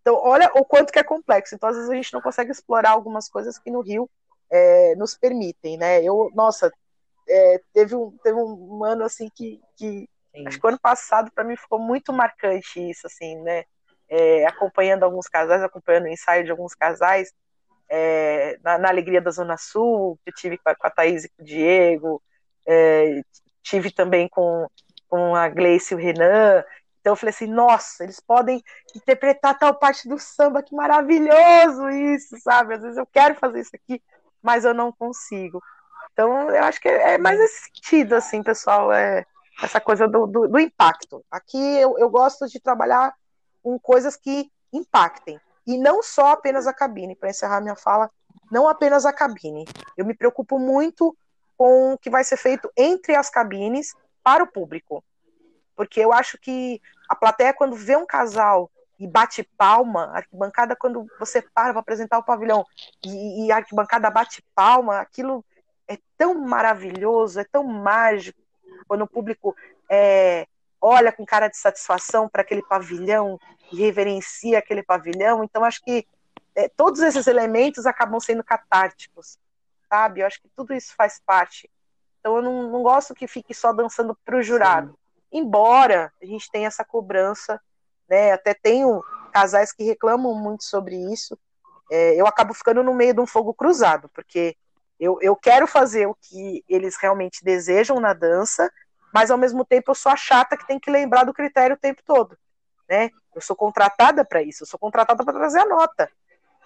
[0.01, 1.55] Então, olha o quanto que é complexo.
[1.55, 4.09] Então, às vezes a gente não consegue explorar algumas coisas que no Rio
[4.51, 6.03] é, nos permitem, né?
[6.03, 6.73] Eu, nossa,
[7.29, 10.09] é, teve, um, teve um ano assim que, que
[10.47, 13.65] acho que o ano passado para mim ficou muito marcante isso, assim, né?
[14.09, 17.33] É, acompanhando alguns casais, acompanhando o ensaio de alguns casais,
[17.89, 21.25] é, na, na, Alegria da Zona Sul, que eu tive com a, com a Thaís
[21.25, 22.23] e com o Diego,
[22.67, 23.21] é,
[23.63, 24.69] tive também com,
[25.09, 26.65] com a Gleice e o Renan.
[27.01, 28.63] Então eu falei assim, nossa, eles podem
[28.95, 32.75] interpretar tal parte do samba, que maravilhoso isso, sabe?
[32.75, 34.03] Às vezes eu quero fazer isso aqui,
[34.43, 35.63] mas eu não consigo.
[36.13, 39.25] Então, eu acho que é mais nesse sentido, assim, pessoal, é
[39.63, 41.25] essa coisa do, do, do impacto.
[41.31, 43.15] Aqui eu, eu gosto de trabalhar
[43.67, 45.41] com coisas que impactem.
[45.67, 48.09] E não só apenas a cabine, para encerrar minha fala,
[48.49, 49.65] não apenas a cabine.
[49.97, 51.17] Eu me preocupo muito
[51.59, 53.93] com o que vai ser feito entre as cabines
[54.23, 55.03] para o público.
[55.75, 60.77] Porque eu acho que a plateia, quando vê um casal e bate palma, a arquibancada,
[60.77, 62.65] quando você para para apresentar o pavilhão
[63.05, 65.45] e, e a arquibancada bate palma, aquilo
[65.89, 68.41] é tão maravilhoso, é tão mágico,
[68.87, 69.57] quando o público
[69.91, 70.47] é,
[70.81, 73.41] olha com cara de satisfação para aquele pavilhão
[73.73, 75.43] reverencia aquele pavilhão.
[75.43, 76.07] Então, acho que
[76.55, 79.39] é, todos esses elementos acabam sendo catárticos,
[79.89, 80.21] sabe?
[80.21, 81.71] Eu acho que tudo isso faz parte.
[82.21, 84.91] Então, eu não, não gosto que fique só dançando para o jurado.
[84.91, 85.39] Sim.
[85.39, 87.61] Embora a gente tenha essa cobrança,
[88.09, 88.33] né?
[88.33, 89.03] Até tenho
[89.33, 91.39] casais que reclamam muito sobre isso.
[91.91, 94.57] É, eu acabo ficando no meio de um fogo cruzado, porque
[94.99, 98.73] eu, eu quero fazer o que eles realmente desejam na dança,
[99.13, 101.79] mas ao mesmo tempo eu sou a chata que tem que lembrar do critério o
[101.79, 102.37] tempo todo.
[102.89, 103.11] Né?
[103.37, 106.11] Eu sou contratada para isso, eu sou contratada para trazer a nota.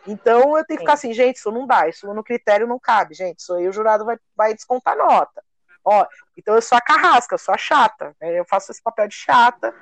[0.07, 3.13] Então eu tenho que ficar assim, gente, isso não dá, isso no critério não cabe,
[3.15, 3.43] gente.
[3.43, 5.43] Sou eu, o jurado vai, vai descontar nota.
[5.85, 6.07] Ó,
[6.37, 8.15] então eu sou a carrasca, eu sou a chata.
[8.21, 8.39] Né?
[8.39, 9.75] Eu faço esse papel de chata,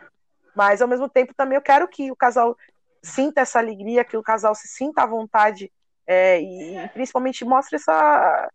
[0.56, 2.56] mas ao mesmo tempo também eu quero que o casal
[3.02, 5.70] sinta essa alegria, que o casal se sinta à vontade
[6.06, 8.50] é, e, e, principalmente mostra essa,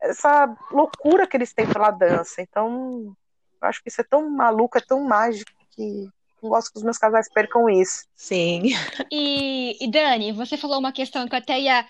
[0.00, 2.40] essa loucura que eles têm pela dança.
[2.40, 3.14] Então,
[3.60, 6.08] eu acho que isso é tão maluco, é tão mágico que
[6.46, 8.06] não gosto que os meus casais percam isso.
[8.14, 8.70] Sim.
[9.10, 11.86] E, e Dani, você falou uma questão que eu até ia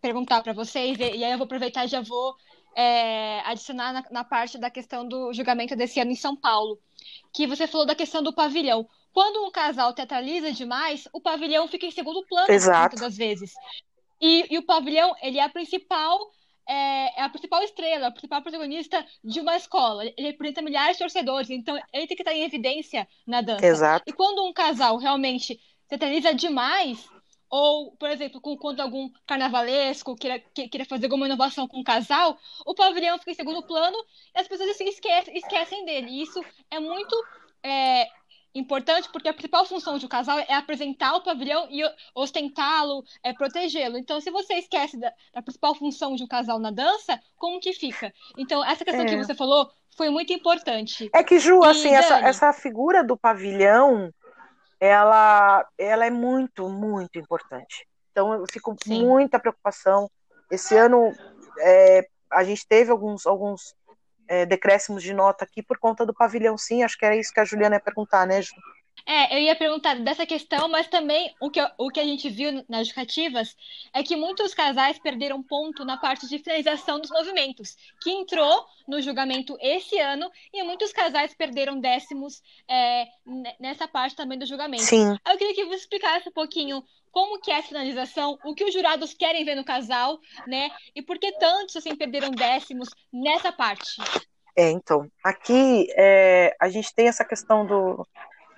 [0.00, 2.34] perguntar para vocês, e, e, aí eu vou aproveitar e já vou
[2.74, 6.78] é, adicionar na, na, parte da questão do julgamento desse ano em São Paulo,
[7.32, 8.88] que você falou da questão do pavilhão.
[9.12, 12.80] Quando um casal teatraliza demais, o pavilhão fica em segundo plano Exato.
[12.80, 13.52] muitas das vezes.
[14.20, 16.30] E, e o pavilhão, ele é a principal
[16.68, 20.04] é, é, a principal estrela, a principal protagonista de uma escola.
[20.04, 23.66] Ele representa milhares de torcedores, então ele tem que estar em evidência na dança.
[23.66, 24.04] Exato.
[24.06, 27.06] E quando um casal realmente se demais,
[27.50, 32.38] ou, por exemplo, com, quando algum carnavalesco queira, queira fazer alguma inovação com o casal,
[32.64, 33.96] o pavilhão fica em segundo plano
[34.34, 36.08] e as pessoas se esquecem, esquecem dele.
[36.08, 37.14] E isso é muito
[37.62, 38.08] é,
[38.54, 41.82] importante porque a principal função de um casal é apresentar o pavilhão e
[42.14, 43.96] ostentá-lo, é protegê-lo.
[43.96, 47.72] Então, se você esquece da, da, principal função de um casal na dança, como que
[47.72, 48.12] fica?
[48.36, 49.08] Então, essa questão é.
[49.08, 51.10] que você falou foi muito importante.
[51.14, 51.96] É que, Ju, e, assim, Dani...
[51.96, 54.12] essa, essa figura do pavilhão,
[54.78, 57.86] ela, ela é muito, muito importante.
[58.10, 60.10] Então, eu fico com muita preocupação.
[60.50, 61.12] Esse ano,
[61.60, 63.74] é, a gente teve alguns, alguns
[64.32, 66.82] é, decréscimos de nota aqui por conta do pavilhão, sim.
[66.82, 68.54] Acho que era isso que a Juliana ia perguntar, né, Ju?
[69.04, 72.64] É, eu ia perguntar dessa questão, mas também o que, o que a gente viu
[72.68, 73.56] nas educativas
[73.92, 79.00] é que muitos casais perderam ponto na parte de finalização dos movimentos, que entrou no
[79.00, 83.06] julgamento esse ano, e muitos casais perderam décimos é,
[83.58, 84.84] nessa parte também do julgamento.
[84.84, 85.16] Sim.
[85.26, 88.72] Eu queria que você explicasse um pouquinho como que é a finalização, o que os
[88.72, 90.70] jurados querem ver no casal, né?
[90.94, 94.00] E por que tantos assim perderam décimos nessa parte?
[94.56, 98.06] É, então, aqui é, a gente tem essa questão do,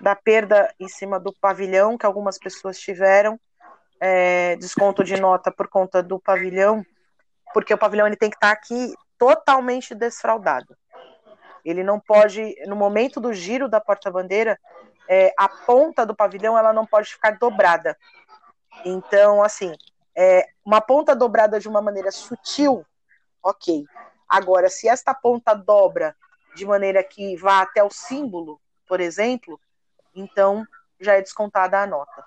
[0.05, 3.39] da perda em cima do pavilhão que algumas pessoas tiveram,
[3.99, 6.85] é, desconto de nota por conta do pavilhão,
[7.51, 10.77] porque o pavilhão ele tem que estar aqui totalmente desfraldado.
[11.65, 14.59] Ele não pode, no momento do giro da porta-bandeira,
[15.09, 17.97] é, a ponta do pavilhão ela não pode ficar dobrada.
[18.85, 19.73] Então, assim,
[20.15, 22.85] é, uma ponta dobrada de uma maneira sutil,
[23.41, 23.83] ok.
[24.29, 26.15] Agora, se esta ponta dobra
[26.55, 29.59] de maneira que vá até o símbolo, por exemplo,
[30.15, 30.65] então
[30.99, 32.23] já é descontada a nota.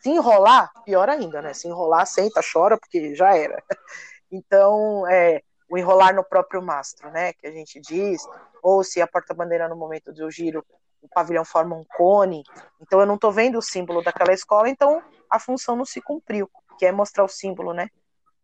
[0.00, 1.54] Se enrolar, pior ainda, né?
[1.54, 3.62] Se enrolar, senta, chora, porque já era.
[4.36, 8.20] Então, é, o enrolar no próprio mastro, né, que a gente diz,
[8.60, 10.64] ou se a porta-bandeira no momento do giro,
[11.00, 12.42] o pavilhão forma um cone,
[12.80, 16.50] então eu não estou vendo o símbolo daquela escola, então a função não se cumpriu,
[16.78, 17.88] que é mostrar o símbolo, né?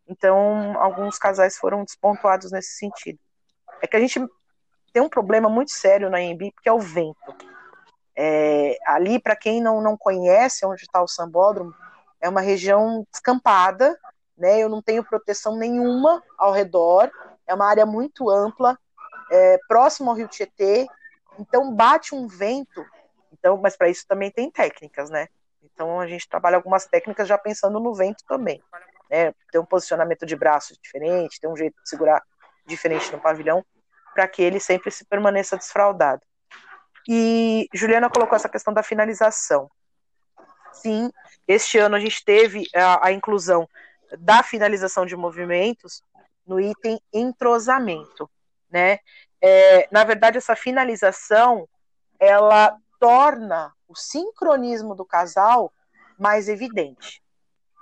[0.06, 3.18] Então, alguns casais foram despontuados nesse sentido.
[3.80, 4.20] É que a gente
[4.92, 7.34] tem um problema muito sério na EMB, que é o vento.
[8.16, 11.74] É, ali, para quem não, não conhece onde está o sambódromo,
[12.20, 13.98] é uma região descampada,
[14.36, 14.58] né?
[14.58, 17.10] Eu não tenho proteção nenhuma ao redor,
[17.46, 18.78] é uma área muito ampla,
[19.30, 20.86] é, próximo ao Rio Tietê,
[21.38, 22.84] então bate um vento.
[23.32, 25.28] Então, mas para isso também tem técnicas, né?
[25.62, 28.62] Então a gente trabalha algumas técnicas já pensando no vento também.
[29.10, 29.32] Né?
[29.50, 32.22] Tem um posicionamento de braços diferente, tem um jeito de segurar
[32.66, 33.64] diferente no pavilhão,
[34.14, 36.22] para que ele sempre se permaneça desfraldado.
[37.08, 39.70] E Juliana colocou essa questão da finalização.
[40.72, 41.10] Sim,
[41.46, 43.68] este ano a gente teve a, a inclusão
[44.18, 46.02] da finalização de movimentos
[46.46, 48.28] no item entrosamento,
[48.70, 48.98] né?
[49.40, 51.68] É, na verdade, essa finalização
[52.18, 55.72] ela torna o sincronismo do casal
[56.18, 57.22] mais evidente.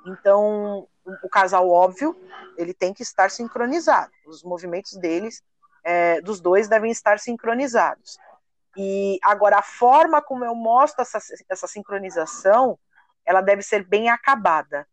[0.07, 0.87] Então,
[1.23, 2.17] o casal óbvio
[2.57, 4.13] ele tem que estar sincronizado.
[4.27, 5.43] Os movimentos deles,
[5.83, 8.17] é, dos dois, devem estar sincronizados.
[8.77, 12.79] E agora a forma como eu mostro essa, essa sincronização,
[13.25, 14.87] ela deve ser bem acabada.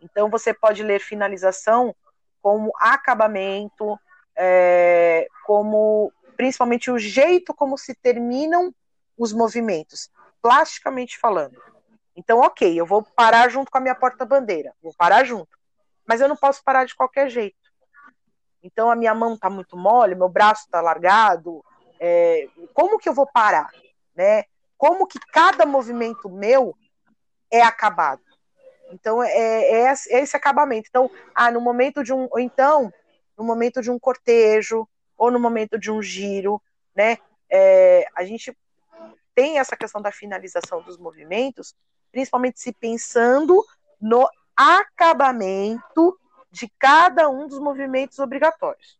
[0.00, 1.94] Então você pode ler finalização
[2.40, 3.98] como acabamento,
[4.36, 8.72] é, como principalmente o jeito como se terminam
[9.18, 10.08] os movimentos,
[10.40, 11.60] plasticamente falando.
[12.14, 15.58] Então, ok, eu vou parar junto com a minha porta-bandeira, vou parar junto,
[16.06, 17.56] mas eu não posso parar de qualquer jeito.
[18.62, 21.64] Então, a minha mão está muito mole, meu braço está largado,
[22.00, 23.70] é, como que eu vou parar,
[24.14, 24.44] né?
[24.76, 26.76] Como que cada movimento meu
[27.50, 28.22] é acabado?
[28.90, 30.88] Então, é, é, é esse acabamento.
[30.88, 32.92] Então, ah, no momento de um, ou então,
[33.36, 36.62] no momento de um cortejo, ou no momento de um giro,
[36.94, 37.18] né?
[37.50, 38.56] É, a gente
[39.34, 41.74] tem essa questão da finalização dos movimentos,
[42.10, 43.64] principalmente se pensando
[44.00, 46.18] no acabamento
[46.50, 48.98] de cada um dos movimentos obrigatórios.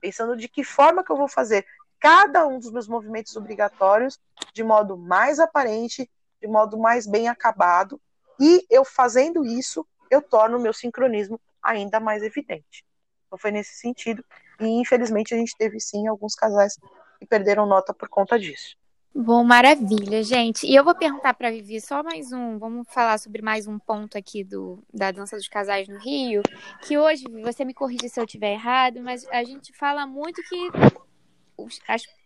[0.00, 1.66] Pensando de que forma que eu vou fazer
[2.00, 4.18] cada um dos meus movimentos obrigatórios
[4.52, 8.00] de modo mais aparente, de modo mais bem acabado,
[8.40, 12.84] e eu fazendo isso, eu torno o meu sincronismo ainda mais evidente.
[13.26, 14.24] Então foi nesse sentido,
[14.58, 16.78] e infelizmente a gente teve sim alguns casais
[17.18, 18.76] que perderam nota por conta disso.
[19.12, 20.64] Bom, maravilha, gente.
[20.66, 24.16] E eu vou perguntar para Vivi só mais um, vamos falar sobre mais um ponto
[24.16, 26.42] aqui do, da dança dos casais no Rio,
[26.82, 30.70] que hoje, você me corrige se eu estiver errado, mas a gente fala muito que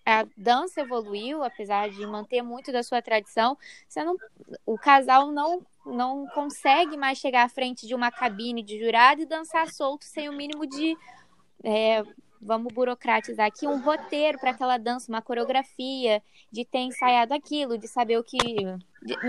[0.07, 3.57] a dança evoluiu, apesar de manter muito da sua tradição,
[3.89, 4.17] você não,
[4.67, 9.27] o casal não, não consegue mais chegar à frente de uma cabine de jurado e
[9.27, 10.97] dançar solto sem o mínimo de
[11.63, 12.05] é,
[12.45, 16.23] vamos burocratizar aqui, um roteiro para aquela dança, uma coreografia,
[16.53, 18.37] de ter ensaiado aquilo, de saber o que.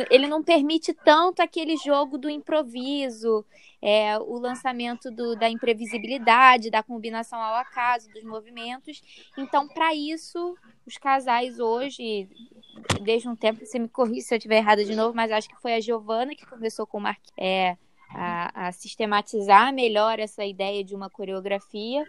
[0.10, 3.46] Ele não permite tanto aquele jogo do improviso,
[3.82, 9.02] é, o lançamento do, da imprevisibilidade, da combinação ao acaso, dos movimentos.
[9.38, 12.30] Então, para isso, os casais hoje,
[13.02, 15.62] desde um tempo, você me corrija se eu estiver errada de novo, mas acho que
[15.62, 17.16] foi a Giovana que conversou com o.
[17.38, 17.78] É,
[18.10, 22.06] a, a, sistematizar melhor essa ideia de uma coreografia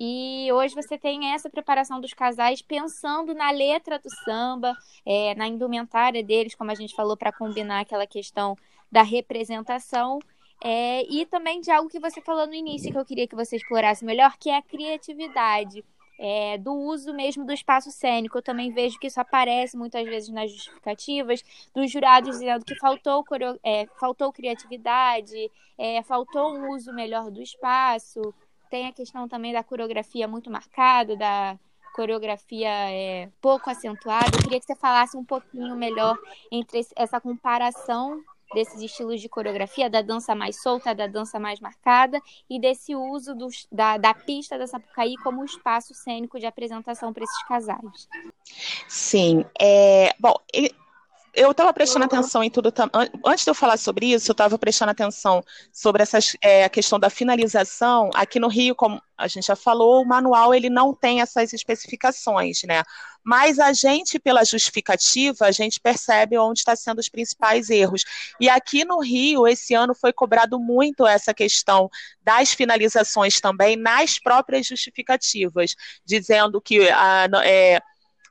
[0.00, 4.72] e hoje você tem essa preparação dos casais pensando na letra do samba,
[5.04, 8.56] é, na indumentária deles, como a gente falou, para combinar aquela questão
[8.90, 10.20] da representação.
[10.62, 13.56] É, e também de algo que você falou no início, que eu queria que você
[13.56, 15.84] explorasse melhor, que é a criatividade.
[16.20, 18.38] É, do uso mesmo do espaço cênico.
[18.38, 23.24] Eu também vejo que isso aparece muitas vezes nas justificativas dos jurados dizendo que faltou,
[23.62, 28.34] é, faltou criatividade, é, faltou um uso melhor do espaço.
[28.70, 31.58] Tem a questão também da coreografia muito marcada, da
[31.94, 34.36] coreografia é, pouco acentuada.
[34.36, 36.16] Eu queria que você falasse um pouquinho melhor
[36.50, 38.22] entre essa comparação
[38.54, 43.34] desses estilos de coreografia, da dança mais solta, da dança mais marcada e desse uso
[43.34, 48.08] do, da, da pista da Sapucaí como espaço cênico de apresentação para esses casais.
[48.86, 50.70] Sim, é, bom, eu
[51.50, 52.72] estava prestando atenção em tudo.
[53.24, 56.98] Antes de eu falar sobre isso, eu estava prestando atenção sobre essas, é, a questão
[56.98, 58.10] da finalização.
[58.14, 62.62] Aqui no Rio, como a gente já falou, o manual ele não tem essas especificações,
[62.64, 62.82] né?
[63.24, 68.02] Mas a gente, pela justificativa, a gente percebe onde estão sendo os principais erros.
[68.40, 71.90] E aqui no Rio, esse ano foi cobrado muito essa questão
[72.22, 75.74] das finalizações também nas próprias justificativas,
[76.04, 77.80] dizendo que a, é,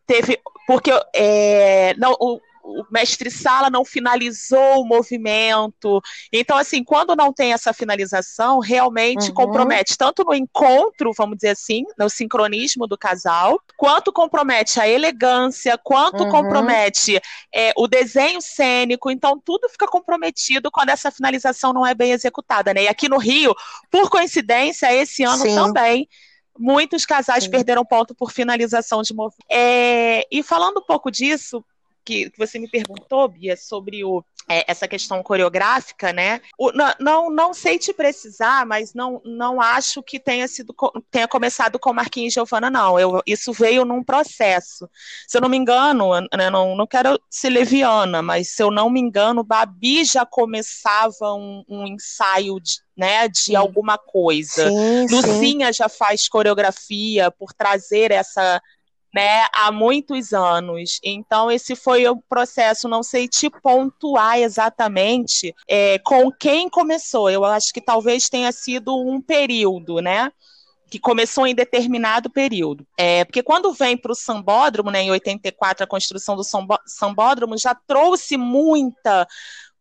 [0.08, 6.02] teve porque é, não, o, o mestre Sala não finalizou o movimento.
[6.34, 9.34] Então, assim, quando não tem essa finalização, realmente uhum.
[9.34, 15.78] compromete tanto no encontro, vamos dizer assim, no sincronismo do casal, quanto compromete a elegância,
[15.78, 16.30] quanto uhum.
[16.30, 17.22] compromete
[17.54, 19.10] é, o desenho cênico.
[19.10, 22.84] Então, tudo fica comprometido quando essa finalização não é bem executada, né?
[22.84, 23.56] E aqui no Rio,
[23.90, 25.56] por coincidência, esse ano Sim.
[25.56, 26.10] também
[26.60, 27.52] muitos casais Sim.
[27.52, 29.46] perderam ponto por finalização de movimento.
[29.50, 31.64] É, e falando um pouco disso,
[32.08, 36.40] que, que você me perguntou, Bia, sobre o, é, essa questão coreográfica, né?
[36.58, 40.74] O, não, não, não sei te precisar, mas não, não acho que tenha sido
[41.12, 42.98] tenha começado com Marquinhos e Giovana, não.
[42.98, 44.90] Eu, isso veio num processo.
[45.28, 48.90] Se eu não me engano, né, não, não quero ser leviana, mas se eu não
[48.90, 53.56] me engano, Babi já começava um, um ensaio de, né, de sim.
[53.56, 54.70] alguma coisa.
[54.70, 55.78] Sim, Lucinha sim.
[55.78, 58.62] já faz coreografia por trazer essa
[59.14, 61.00] né, há muitos anos.
[61.04, 67.30] Então, esse foi o processo, não sei te pontuar exatamente é, com quem começou.
[67.30, 70.32] Eu acho que talvez tenha sido um período, né?
[70.90, 72.88] que começou em determinado período.
[72.98, 76.44] É, porque quando vem para o sambódromo, né, em 84, a construção do
[76.86, 79.28] sambódromo já trouxe muita,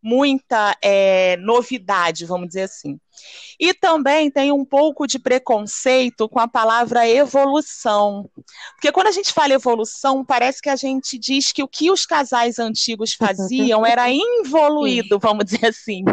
[0.03, 2.99] muita é, novidade, vamos dizer assim.
[3.59, 8.29] E também tem um pouco de preconceito com a palavra evolução.
[8.75, 12.05] Porque quando a gente fala evolução, parece que a gente diz que o que os
[12.05, 16.05] casais antigos faziam era involuído, vamos dizer assim.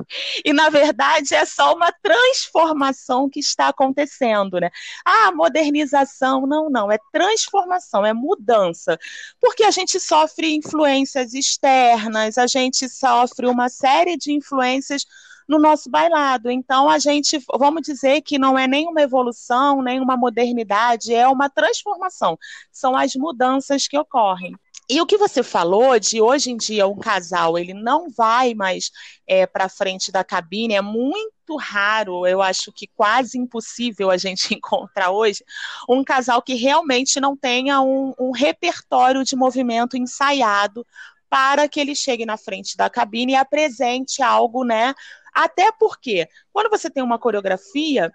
[0.43, 4.70] E na verdade é só uma transformação que está acontecendo, né?
[5.04, 8.97] Ah, modernização, não, não, é transformação, é mudança.
[9.39, 15.06] Porque a gente sofre influências externas, a gente sofre uma série de influências
[15.47, 16.49] no nosso bailado.
[16.49, 21.27] Então, a gente, vamos dizer que não é nem uma evolução, nem uma modernidade, é
[21.27, 22.37] uma transformação.
[22.71, 24.55] São as mudanças que ocorrem.
[24.89, 28.91] E o que você falou de hoje em dia um casal ele não vai mais
[29.25, 34.53] é, para frente da cabine é muito raro, eu acho que quase impossível a gente
[34.53, 35.43] encontrar hoje
[35.87, 40.85] um casal que realmente não tenha um, um repertório de movimento ensaiado
[41.29, 44.93] para que ele chegue na frente da cabine e apresente algo, né,
[45.34, 48.11] até porque, quando você tem uma coreografia,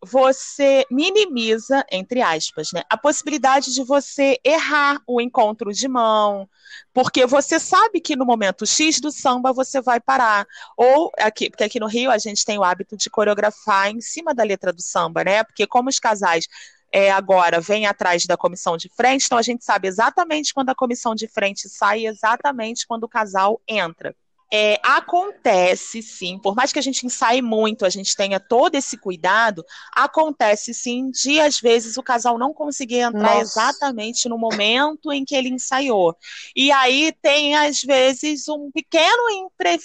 [0.00, 6.48] você minimiza, entre aspas, né, a possibilidade de você errar o encontro de mão,
[6.92, 10.46] porque você sabe que no momento X do samba você vai parar.
[10.76, 14.34] Ou aqui, porque aqui no Rio a gente tem o hábito de coreografar em cima
[14.34, 15.42] da letra do samba, né?
[15.42, 16.46] Porque como os casais
[16.92, 20.74] é, agora vêm atrás da comissão de frente, então a gente sabe exatamente quando a
[20.74, 24.14] comissão de frente sai, exatamente quando o casal entra.
[24.50, 28.96] É, acontece sim, por mais que a gente ensaie muito, a gente tenha todo esse
[28.96, 29.62] cuidado,
[29.94, 33.40] acontece sim de às vezes o casal não conseguir entrar Nossa.
[33.40, 36.16] exatamente no momento em que ele ensaiou.
[36.56, 39.78] E aí tem às vezes um pequeno impre...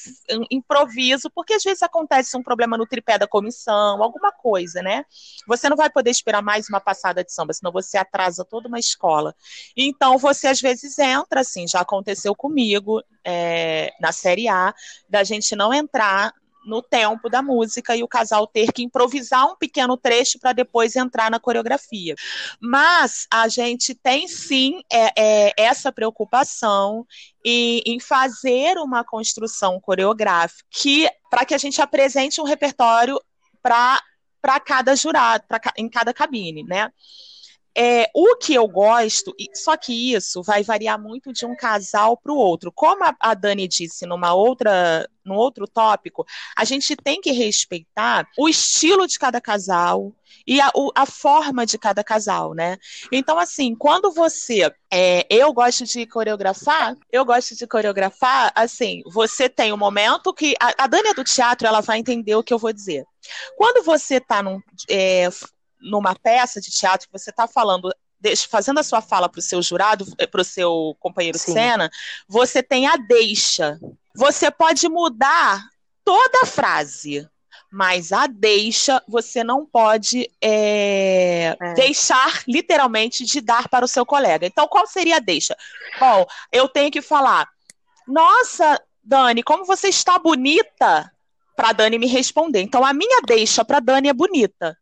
[0.49, 5.03] improviso, porque às vezes acontece um problema no tripé da comissão, alguma coisa, né?
[5.45, 8.79] Você não vai poder esperar mais uma passada de samba, senão você atrasa toda uma
[8.79, 9.35] escola.
[9.75, 14.52] Então você às vezes entra, assim, já aconteceu comigo é, na série A
[15.09, 16.33] da gente não entrar
[16.65, 20.95] no tempo da música e o casal ter que improvisar um pequeno trecho para depois
[20.95, 22.15] entrar na coreografia.
[22.59, 27.05] Mas a gente tem sim é, é, essa preocupação
[27.45, 30.63] em, em, fazer uma construção coreográfica
[31.29, 33.19] para que a gente apresente um repertório
[33.61, 33.99] para
[34.65, 36.91] cada jurado, pra, em cada cabine, né?
[37.75, 42.31] É, o que eu gosto, só que isso vai variar muito de um casal para
[42.31, 42.71] o outro.
[42.71, 48.27] Como a, a, Dani disse numa outra, num outro tópico, a gente tem que respeitar
[48.37, 50.13] o estilo de cada casal
[50.45, 52.77] e a, o, a forma de cada casal, né?
[53.11, 54.71] Então, assim, quando você.
[54.91, 60.55] É, eu gosto de coreografar, eu gosto de coreografar, assim, você tem um momento que.
[60.59, 63.03] A, a Dani é do teatro, ela vai entender o que eu vou dizer.
[63.57, 64.59] Quando você está num.
[64.89, 65.29] É,
[65.83, 67.93] numa peça de teatro que você está falando
[68.49, 71.53] fazendo a sua fala para o seu jurado, eh, para o seu companheiro Sim.
[71.53, 71.91] cena,
[72.27, 73.77] você tem a deixa.
[74.15, 75.61] Você pode mudar
[76.05, 77.27] toda a frase,
[77.71, 81.73] mas a deixa você não pode é, é.
[81.73, 84.45] deixar literalmente de dar para o seu colega.
[84.45, 85.55] Então, qual seria a deixa?
[85.99, 87.49] Bom, eu tenho que falar:
[88.07, 91.11] Nossa, Dani, como você está bonita!
[91.55, 92.61] Para Dani me responder.
[92.61, 94.75] Então, a minha deixa para Dani é bonita.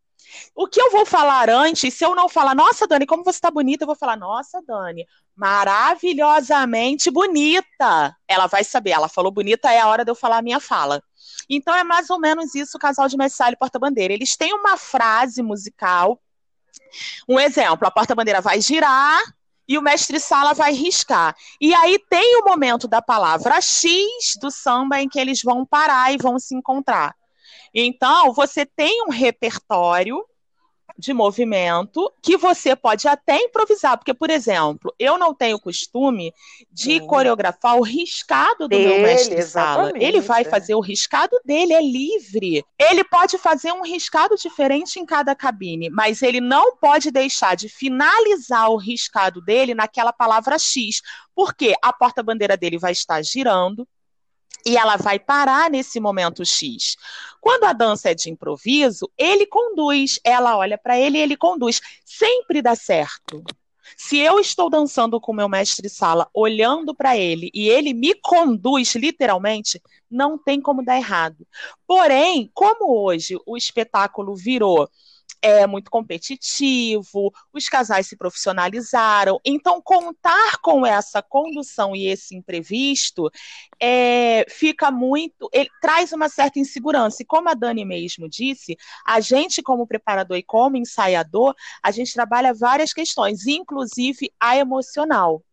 [0.56, 3.52] O que eu vou falar antes, se eu não falar, nossa, Dani, como você está
[3.52, 5.06] bonita, eu vou falar, nossa, Dani,
[5.36, 8.16] maravilhosamente bonita.
[8.28, 11.02] Ela vai saber, ela falou bonita, é a hora de eu falar a minha fala.
[11.50, 14.14] Então é mais ou menos isso o casal de Messiah e Porta-Bandeira.
[14.14, 16.20] Eles têm uma frase musical.
[17.28, 19.22] Um exemplo, a porta-bandeira vai girar
[19.68, 21.36] e o mestre Sala vai riscar.
[21.60, 23.98] E aí tem o momento da palavra X
[24.40, 27.16] do samba em que eles vão parar e vão se encontrar.
[27.74, 30.24] Então, você tem um repertório
[30.98, 36.34] de movimento que você pode até improvisar, porque, por exemplo, eu não tenho costume
[36.72, 37.08] de Sim.
[37.08, 39.92] coreografar o riscado do dele, meu mestre sala.
[39.96, 42.64] Ele vai fazer o riscado dele, é livre.
[42.78, 47.70] Ele pode fazer um riscado diferente em cada cabine, mas ele não pode deixar de
[47.70, 51.02] finalizar o riscado dele naquela palavra X,
[51.34, 53.88] porque a porta-bandeira dele vai estar girando,
[54.66, 56.96] e ela vai parar nesse momento X.
[57.40, 61.82] Quando a dança é de improviso, ele conduz, ela olha para ele e ele conduz.
[62.06, 63.44] Sempre dá certo.
[63.98, 68.96] Se eu estou dançando com meu mestre sala, olhando para ele e ele me conduz
[68.96, 71.46] literalmente, não tem como dar errado.
[71.86, 74.90] Porém, como hoje o espetáculo virou
[75.42, 79.40] é muito competitivo, os casais se profissionalizaram.
[79.46, 83.30] Então, contar com essa condução e esse imprevisto
[83.80, 85.50] é, fica muito.
[85.52, 87.22] Ele traz uma certa insegurança.
[87.22, 92.14] E como a Dani mesmo disse, a gente, como preparador e como ensaiador, a gente
[92.14, 95.44] trabalha várias questões, inclusive a emocional.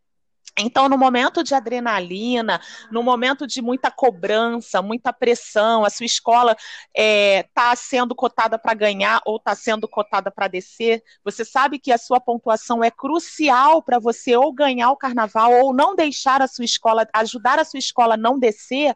[0.59, 2.61] Então, no momento de adrenalina,
[2.91, 6.63] no momento de muita cobrança, muita pressão, a sua escola está
[6.95, 11.93] é, tá sendo cotada para ganhar ou está sendo cotada para descer, você sabe que
[11.93, 16.49] a sua pontuação é crucial para você ou ganhar o carnaval ou não deixar a
[16.49, 18.95] sua escola, ajudar a sua escola a não descer.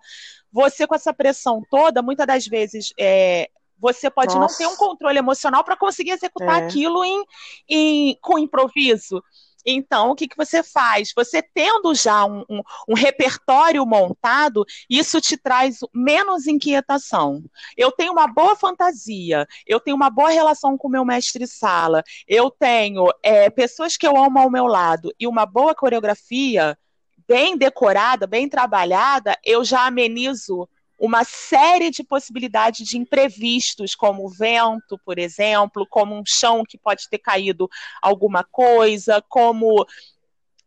[0.53, 2.93] Você, com essa pressão toda, muitas das vezes.
[2.99, 3.49] É,
[3.83, 4.63] você pode Nossa.
[4.63, 6.67] não ter um controle emocional para conseguir executar é.
[6.67, 7.25] aquilo em,
[7.69, 9.21] em, com improviso.
[9.65, 11.13] Então, o que, que você faz?
[11.15, 17.45] Você tendo já um, um, um, repertório montado, isso te traz menos inquietação.
[17.77, 22.51] Eu tenho uma boa fantasia, eu tenho uma boa relação com o meu mestre-sala, eu
[22.51, 26.77] tenho é, pessoas que eu amo ao meu lado e uma boa coreografia,
[27.27, 30.69] bem decorada, bem trabalhada, eu já amenizo
[31.03, 37.09] uma série de possibilidades de imprevistos, como vento, por exemplo, como um chão que pode
[37.11, 37.69] ter caído
[38.01, 39.85] alguma coisa, como,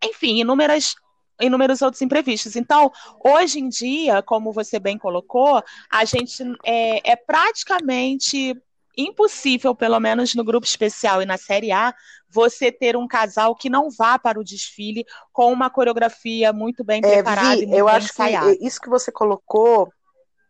[0.04, 0.94] enfim, inúmeras
[1.40, 2.58] inúmeros outros imprevistos.
[2.58, 2.92] Então,
[3.24, 8.56] hoje em dia, como você bem colocou, a gente é, é praticamente
[8.98, 11.94] impossível, pelo menos no grupo especial e na série A,
[12.30, 17.02] você ter um casal que não vá para o desfile com uma coreografia muito bem
[17.04, 18.56] é, preparada Vi, e muito eu bem acho ensaiada.
[18.56, 19.92] que isso que você colocou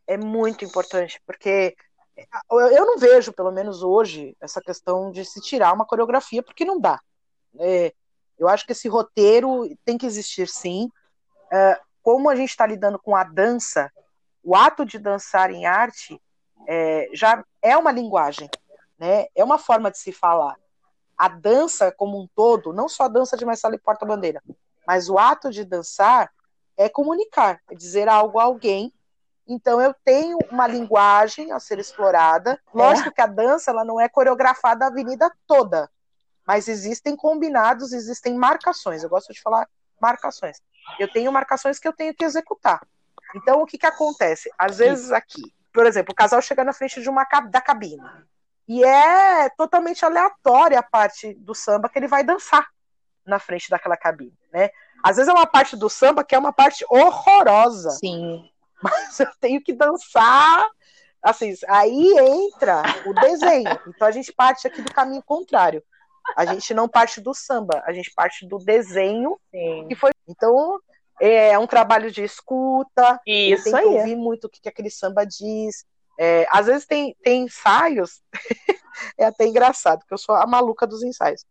[0.07, 1.75] é muito importante, porque
[2.49, 6.79] eu não vejo, pelo menos hoje, essa questão de se tirar uma coreografia, porque não
[6.79, 6.99] dá.
[7.59, 7.93] É,
[8.37, 10.89] eu acho que esse roteiro tem que existir sim.
[11.51, 13.91] É, como a gente está lidando com a dança,
[14.43, 16.21] o ato de dançar em arte
[16.67, 18.49] é, já é uma linguagem,
[18.97, 19.25] né?
[19.35, 20.55] é uma forma de se falar.
[21.17, 24.41] A dança como um todo, não só a dança de Marcelo e Porta-Bandeira,
[24.87, 26.31] mas o ato de dançar
[26.77, 28.93] é comunicar, é dizer algo a alguém
[29.47, 32.59] então eu tenho uma linguagem a ser explorada.
[32.73, 33.11] Lógico é.
[33.11, 35.89] que a dança ela não é coreografada a avenida toda,
[36.45, 39.03] mas existem combinados, existem marcações.
[39.03, 39.67] Eu gosto de falar
[40.01, 40.61] marcações.
[40.99, 42.85] Eu tenho marcações que eu tenho que executar.
[43.35, 44.49] Então o que que acontece?
[44.57, 48.03] Às vezes aqui, por exemplo, o casal chega na frente de uma da cabine
[48.67, 52.67] e é totalmente aleatória a parte do samba que ele vai dançar
[53.25, 54.69] na frente daquela cabine, né?
[55.03, 57.91] Às vezes é uma parte do samba que é uma parte horrorosa.
[57.91, 58.49] Sim
[58.85, 60.67] mas eu tenho que dançar.
[61.21, 63.79] Assim, aí entra o desenho.
[63.87, 65.83] Então a gente parte aqui do caminho contrário.
[66.35, 69.85] A gente não parte do samba, a gente parte do desenho Sim.
[69.87, 70.11] que foi.
[70.27, 70.79] Então
[71.19, 73.19] é um trabalho de escuta.
[73.25, 75.85] Isso eu tenho que ouvir muito o que, que aquele samba diz.
[76.17, 78.21] É, às vezes tem, tem ensaios,
[79.17, 81.43] é até engraçado, porque eu sou a maluca dos ensaios.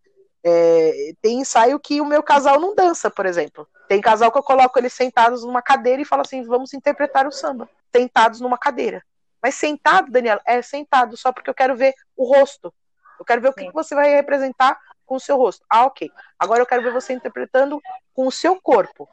[0.47, 3.67] É, tem ensaio que o meu casal não dança, por exemplo.
[3.89, 7.33] Tem casal que eu coloco eles sentados numa cadeira e falo assim: vamos interpretar o
[7.33, 7.69] samba.
[7.91, 9.03] Sentados numa cadeira.
[9.43, 12.73] Mas sentado, Daniela, é sentado só porque eu quero ver o rosto.
[13.19, 15.65] Eu quero ver o que, que você vai representar com o seu rosto.
[15.69, 16.11] Ah, ok.
[16.39, 17.81] Agora eu quero ver você interpretando
[18.13, 19.09] com o seu corpo.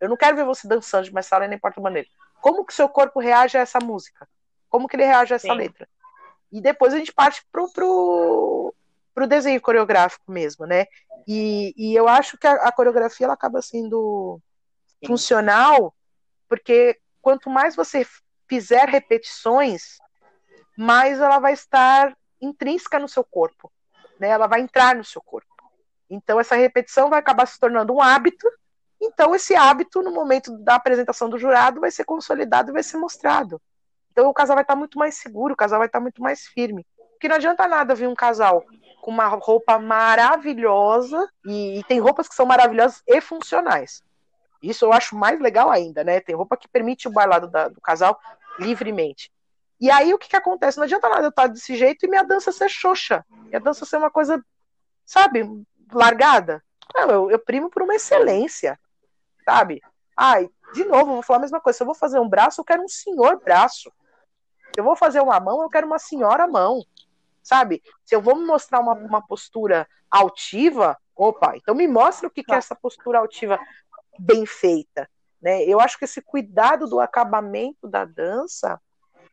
[0.00, 2.08] Eu não quero ver você dançando de mais sala nem porta-maneira.
[2.40, 4.28] Como que o seu corpo reage a essa música?
[4.68, 5.54] Como que ele reage a essa Sim.
[5.54, 5.88] letra?
[6.52, 8.74] E depois a gente parte pro, pro,
[9.16, 10.84] para o desenho coreográfico mesmo, né?
[11.26, 14.38] E, e eu acho que a, a coreografia ela acaba sendo
[15.06, 15.94] funcional,
[16.46, 18.06] porque quanto mais você
[18.46, 19.96] fizer repetições,
[20.76, 23.72] mais ela vai estar intrínseca no seu corpo,
[24.20, 24.28] né?
[24.28, 25.48] Ela vai entrar no seu corpo.
[26.10, 28.46] Então essa repetição vai acabar se tornando um hábito.
[29.00, 32.98] Então esse hábito no momento da apresentação do jurado vai ser consolidado e vai ser
[32.98, 33.62] mostrado.
[34.12, 36.86] Então o casal vai estar muito mais seguro, o casal vai estar muito mais firme.
[37.12, 38.62] Porque não adianta nada vir um casal
[39.06, 44.02] com uma roupa maravilhosa, e, e, tem roupas que são maravilhosas e funcionais.
[44.60, 46.18] Isso eu acho mais legal ainda, né?
[46.18, 48.18] Tem roupa que permite o bailado da, do casal
[48.58, 49.30] livremente.
[49.80, 50.78] E aí o que, que acontece?
[50.78, 53.24] Não adianta nada eu estar desse jeito e minha dança ser xoxa.
[53.30, 54.44] Minha dança ser uma coisa,
[55.04, 55.48] sabe,
[55.92, 56.60] largada.
[56.92, 58.76] Não, eu, eu primo por uma excelência,
[59.44, 59.80] sabe?
[60.16, 61.76] Ai, de novo, vou falar a mesma coisa.
[61.76, 63.88] Se eu vou fazer um braço, eu quero um senhor braço.
[64.74, 66.82] Se eu vou fazer uma mão, eu quero uma senhora mão.
[67.46, 67.80] Sabe?
[68.04, 72.42] Se eu vou me mostrar uma, uma postura altiva, opa, então me mostra o que,
[72.42, 73.56] que é essa postura altiva
[74.18, 75.08] bem feita.
[75.40, 75.62] Né?
[75.62, 78.80] Eu acho que esse cuidado do acabamento da dança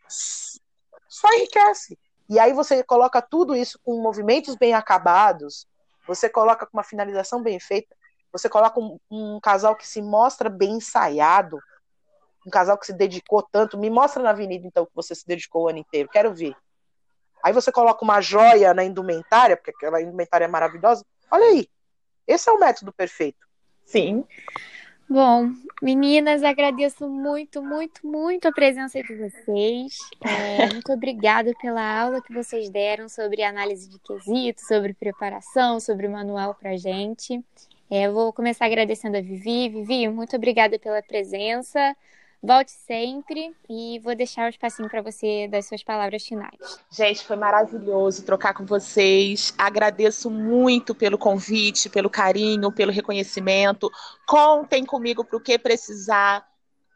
[0.08, 1.98] só enriquece.
[2.30, 5.68] E aí você coloca tudo isso com movimentos bem acabados,
[6.06, 7.96] você coloca com uma finalização bem feita,
[8.32, 11.58] você coloca um, um, casal que se mostra bem ensaiado,
[12.46, 13.76] um casal que se dedicou tanto.
[13.76, 16.10] Me mostra na avenida, então, que você se dedicou o ano inteiro.
[16.10, 16.56] Quero ver.
[17.44, 21.06] Aí você coloca uma joia na indumentária, porque aquela indumentária é maravilhosa.
[21.30, 21.68] Olha aí.
[22.26, 23.46] Esse é o método perfeito.
[23.86, 24.24] Sim.
[25.10, 25.52] Bom,
[25.82, 29.98] meninas, agradeço muito, muito, muito a presença de vocês.
[30.22, 36.08] É, muito obrigada pela aula que vocês deram sobre análise de quesitos, sobre preparação, sobre
[36.08, 37.44] manual para gente.
[37.92, 39.68] É, eu vou começar agradecendo a Vivi.
[39.68, 41.96] Vivi, muito obrigada pela presença.
[42.44, 46.78] Volte sempre e vou deixar o espacinho para você das suas palavras finais.
[46.92, 49.54] Gente, foi maravilhoso trocar com vocês.
[49.58, 53.90] Agradeço muito pelo convite, pelo carinho, pelo reconhecimento.
[54.28, 56.46] Contem comigo para o que precisar.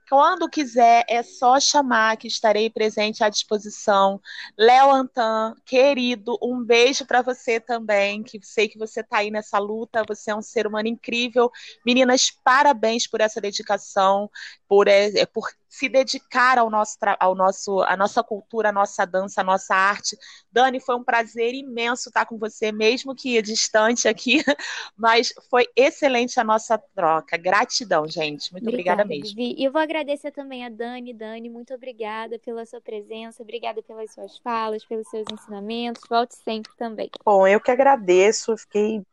[0.09, 4.21] Quando quiser, é só chamar que estarei presente à disposição.
[4.57, 9.59] Léo Antan, querido, um beijo para você também, que sei que você está aí nessa
[9.59, 11.51] luta, você é um ser humano incrível.
[11.85, 14.31] Meninas, parabéns por essa dedicação,
[14.65, 19.41] por, é, por se dedicar ao nosso, ao nosso, à nossa cultura, à nossa dança,
[19.41, 20.17] à nossa arte.
[20.51, 24.43] Dani, foi um prazer imenso estar com você, mesmo que distante aqui,
[24.97, 27.37] mas foi excelente a nossa troca.
[27.37, 28.51] Gratidão, gente.
[28.51, 29.39] Muito obrigada, obrigada mesmo.
[29.39, 31.13] E eu vou agradecer também a Dani.
[31.13, 36.01] Dani, muito obrigada pela sua presença, obrigada pelas suas falas, pelos seus ensinamentos.
[36.09, 37.11] Volte sempre também.
[37.23, 39.03] Bom, eu que agradeço, fiquei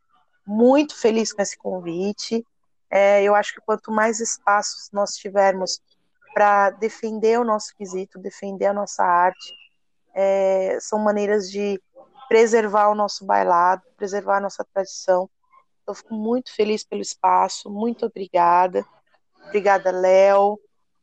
[0.47, 2.43] muito feliz com esse convite.
[2.89, 5.79] É, eu acho que quanto mais espaços nós tivermos
[6.35, 9.53] para defender o nosso quesito, defender a nossa arte.
[10.13, 11.81] É, são maneiras de
[12.27, 15.29] preservar o nosso bailado, preservar a nossa tradição.
[15.87, 18.85] Eu fico muito feliz pelo espaço, muito obrigada.
[19.45, 20.59] Obrigada, Léo.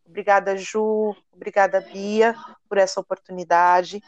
[0.06, 1.16] Obrigada, Ju.
[1.32, 2.34] Obrigada, Bia,
[2.68, 4.02] por essa oportunidade.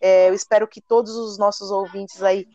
[0.00, 2.46] É, eu espero que todos os nossos ouvintes aí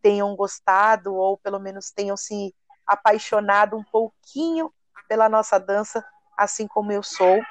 [0.00, 2.54] tenham gostado, ou pelo menos tenham se
[2.86, 4.72] apaixonado um pouquinho
[5.08, 6.04] pela nossa dança,
[6.38, 7.42] assim como eu sou.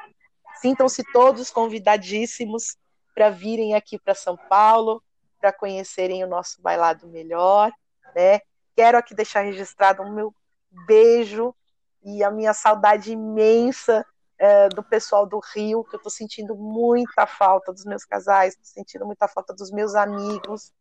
[0.62, 2.78] Sintam-se todos convidadíssimos
[3.16, 5.04] para virem aqui para São Paulo,
[5.40, 7.72] para conhecerem o nosso bailado melhor,
[8.16, 8.42] né?
[8.76, 10.34] Quero aqui deixar registrado o meu
[10.86, 11.54] beijo
[12.04, 14.06] e a minha saudade imensa
[14.38, 18.66] é, do pessoal do Rio, que eu estou sentindo muita falta dos meus casais, estou
[18.66, 20.72] sentindo muita falta dos meus amigos,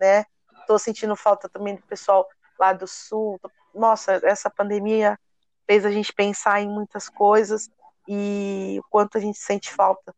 [0.00, 0.24] né?
[0.60, 2.28] Estou sentindo falta também do pessoal
[2.58, 3.40] lá do Sul.
[3.72, 5.16] Nossa, essa pandemia
[5.64, 7.70] fez a gente pensar em muitas coisas
[8.08, 10.14] e o quanto a gente sente falta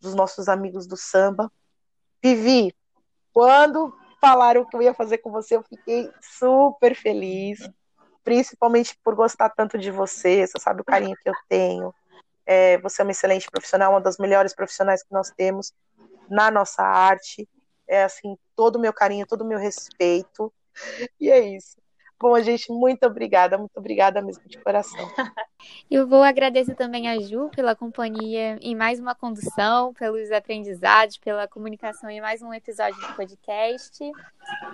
[0.00, 1.50] dos nossos amigos do samba.
[2.22, 2.74] Vivi,
[3.32, 7.68] quando falaram que eu ia fazer com você, eu fiquei super feliz,
[8.22, 11.94] principalmente por gostar tanto de você, você sabe o carinho que eu tenho.
[12.46, 15.72] É, você é uma excelente profissional, uma das melhores profissionais que nós temos
[16.30, 17.48] na nossa arte.
[17.86, 20.52] É assim, todo o meu carinho, todo o meu respeito.
[21.20, 21.76] E é isso.
[22.20, 25.08] Bom, gente, muito obrigada, muito obrigada mesmo de coração.
[25.90, 31.48] Eu vou agradecer também a Ju pela companhia em mais uma condução, pelos aprendizados, pela
[31.48, 34.04] comunicação em mais um episódio do podcast.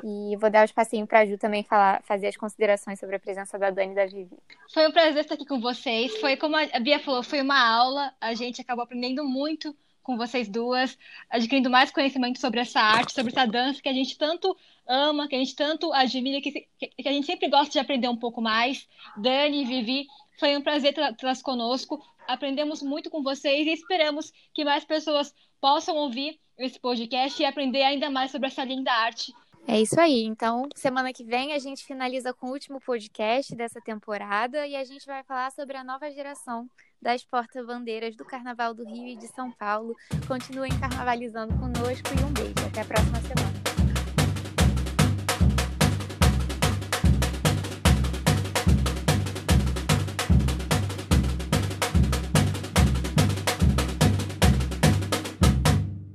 [0.05, 3.17] E vou dar o um espacinho para a Ju também falar, fazer as considerações sobre
[3.17, 4.39] a presença da Dani e da Vivi.
[4.73, 6.17] Foi um prazer estar aqui com vocês.
[6.19, 8.13] Foi como a Bia falou, foi uma aula.
[8.21, 9.75] A gente acabou aprendendo muito
[10.11, 10.99] com vocês duas,
[11.31, 15.37] adquirindo mais conhecimento sobre essa arte, sobre essa dança que a gente tanto ama, que
[15.37, 18.89] a gente tanto admira, que, que a gente sempre gosta de aprender um pouco mais.
[19.17, 22.05] Dani, Vivi, foi um prazer tê-las conosco.
[22.27, 27.83] Aprendemos muito com vocês e esperamos que mais pessoas possam ouvir esse podcast e aprender
[27.83, 29.33] ainda mais sobre essa linda arte.
[29.69, 30.25] É isso aí.
[30.25, 34.83] Então, semana que vem a gente finaliza com o último podcast dessa temporada e a
[34.83, 36.69] gente vai falar sobre a nova geração
[37.01, 39.97] das porta-bandeiras do Carnaval do Rio e de São Paulo.
[40.27, 42.67] Continuem carnavalizando conosco e um beijo.
[42.67, 43.70] Até a próxima semana.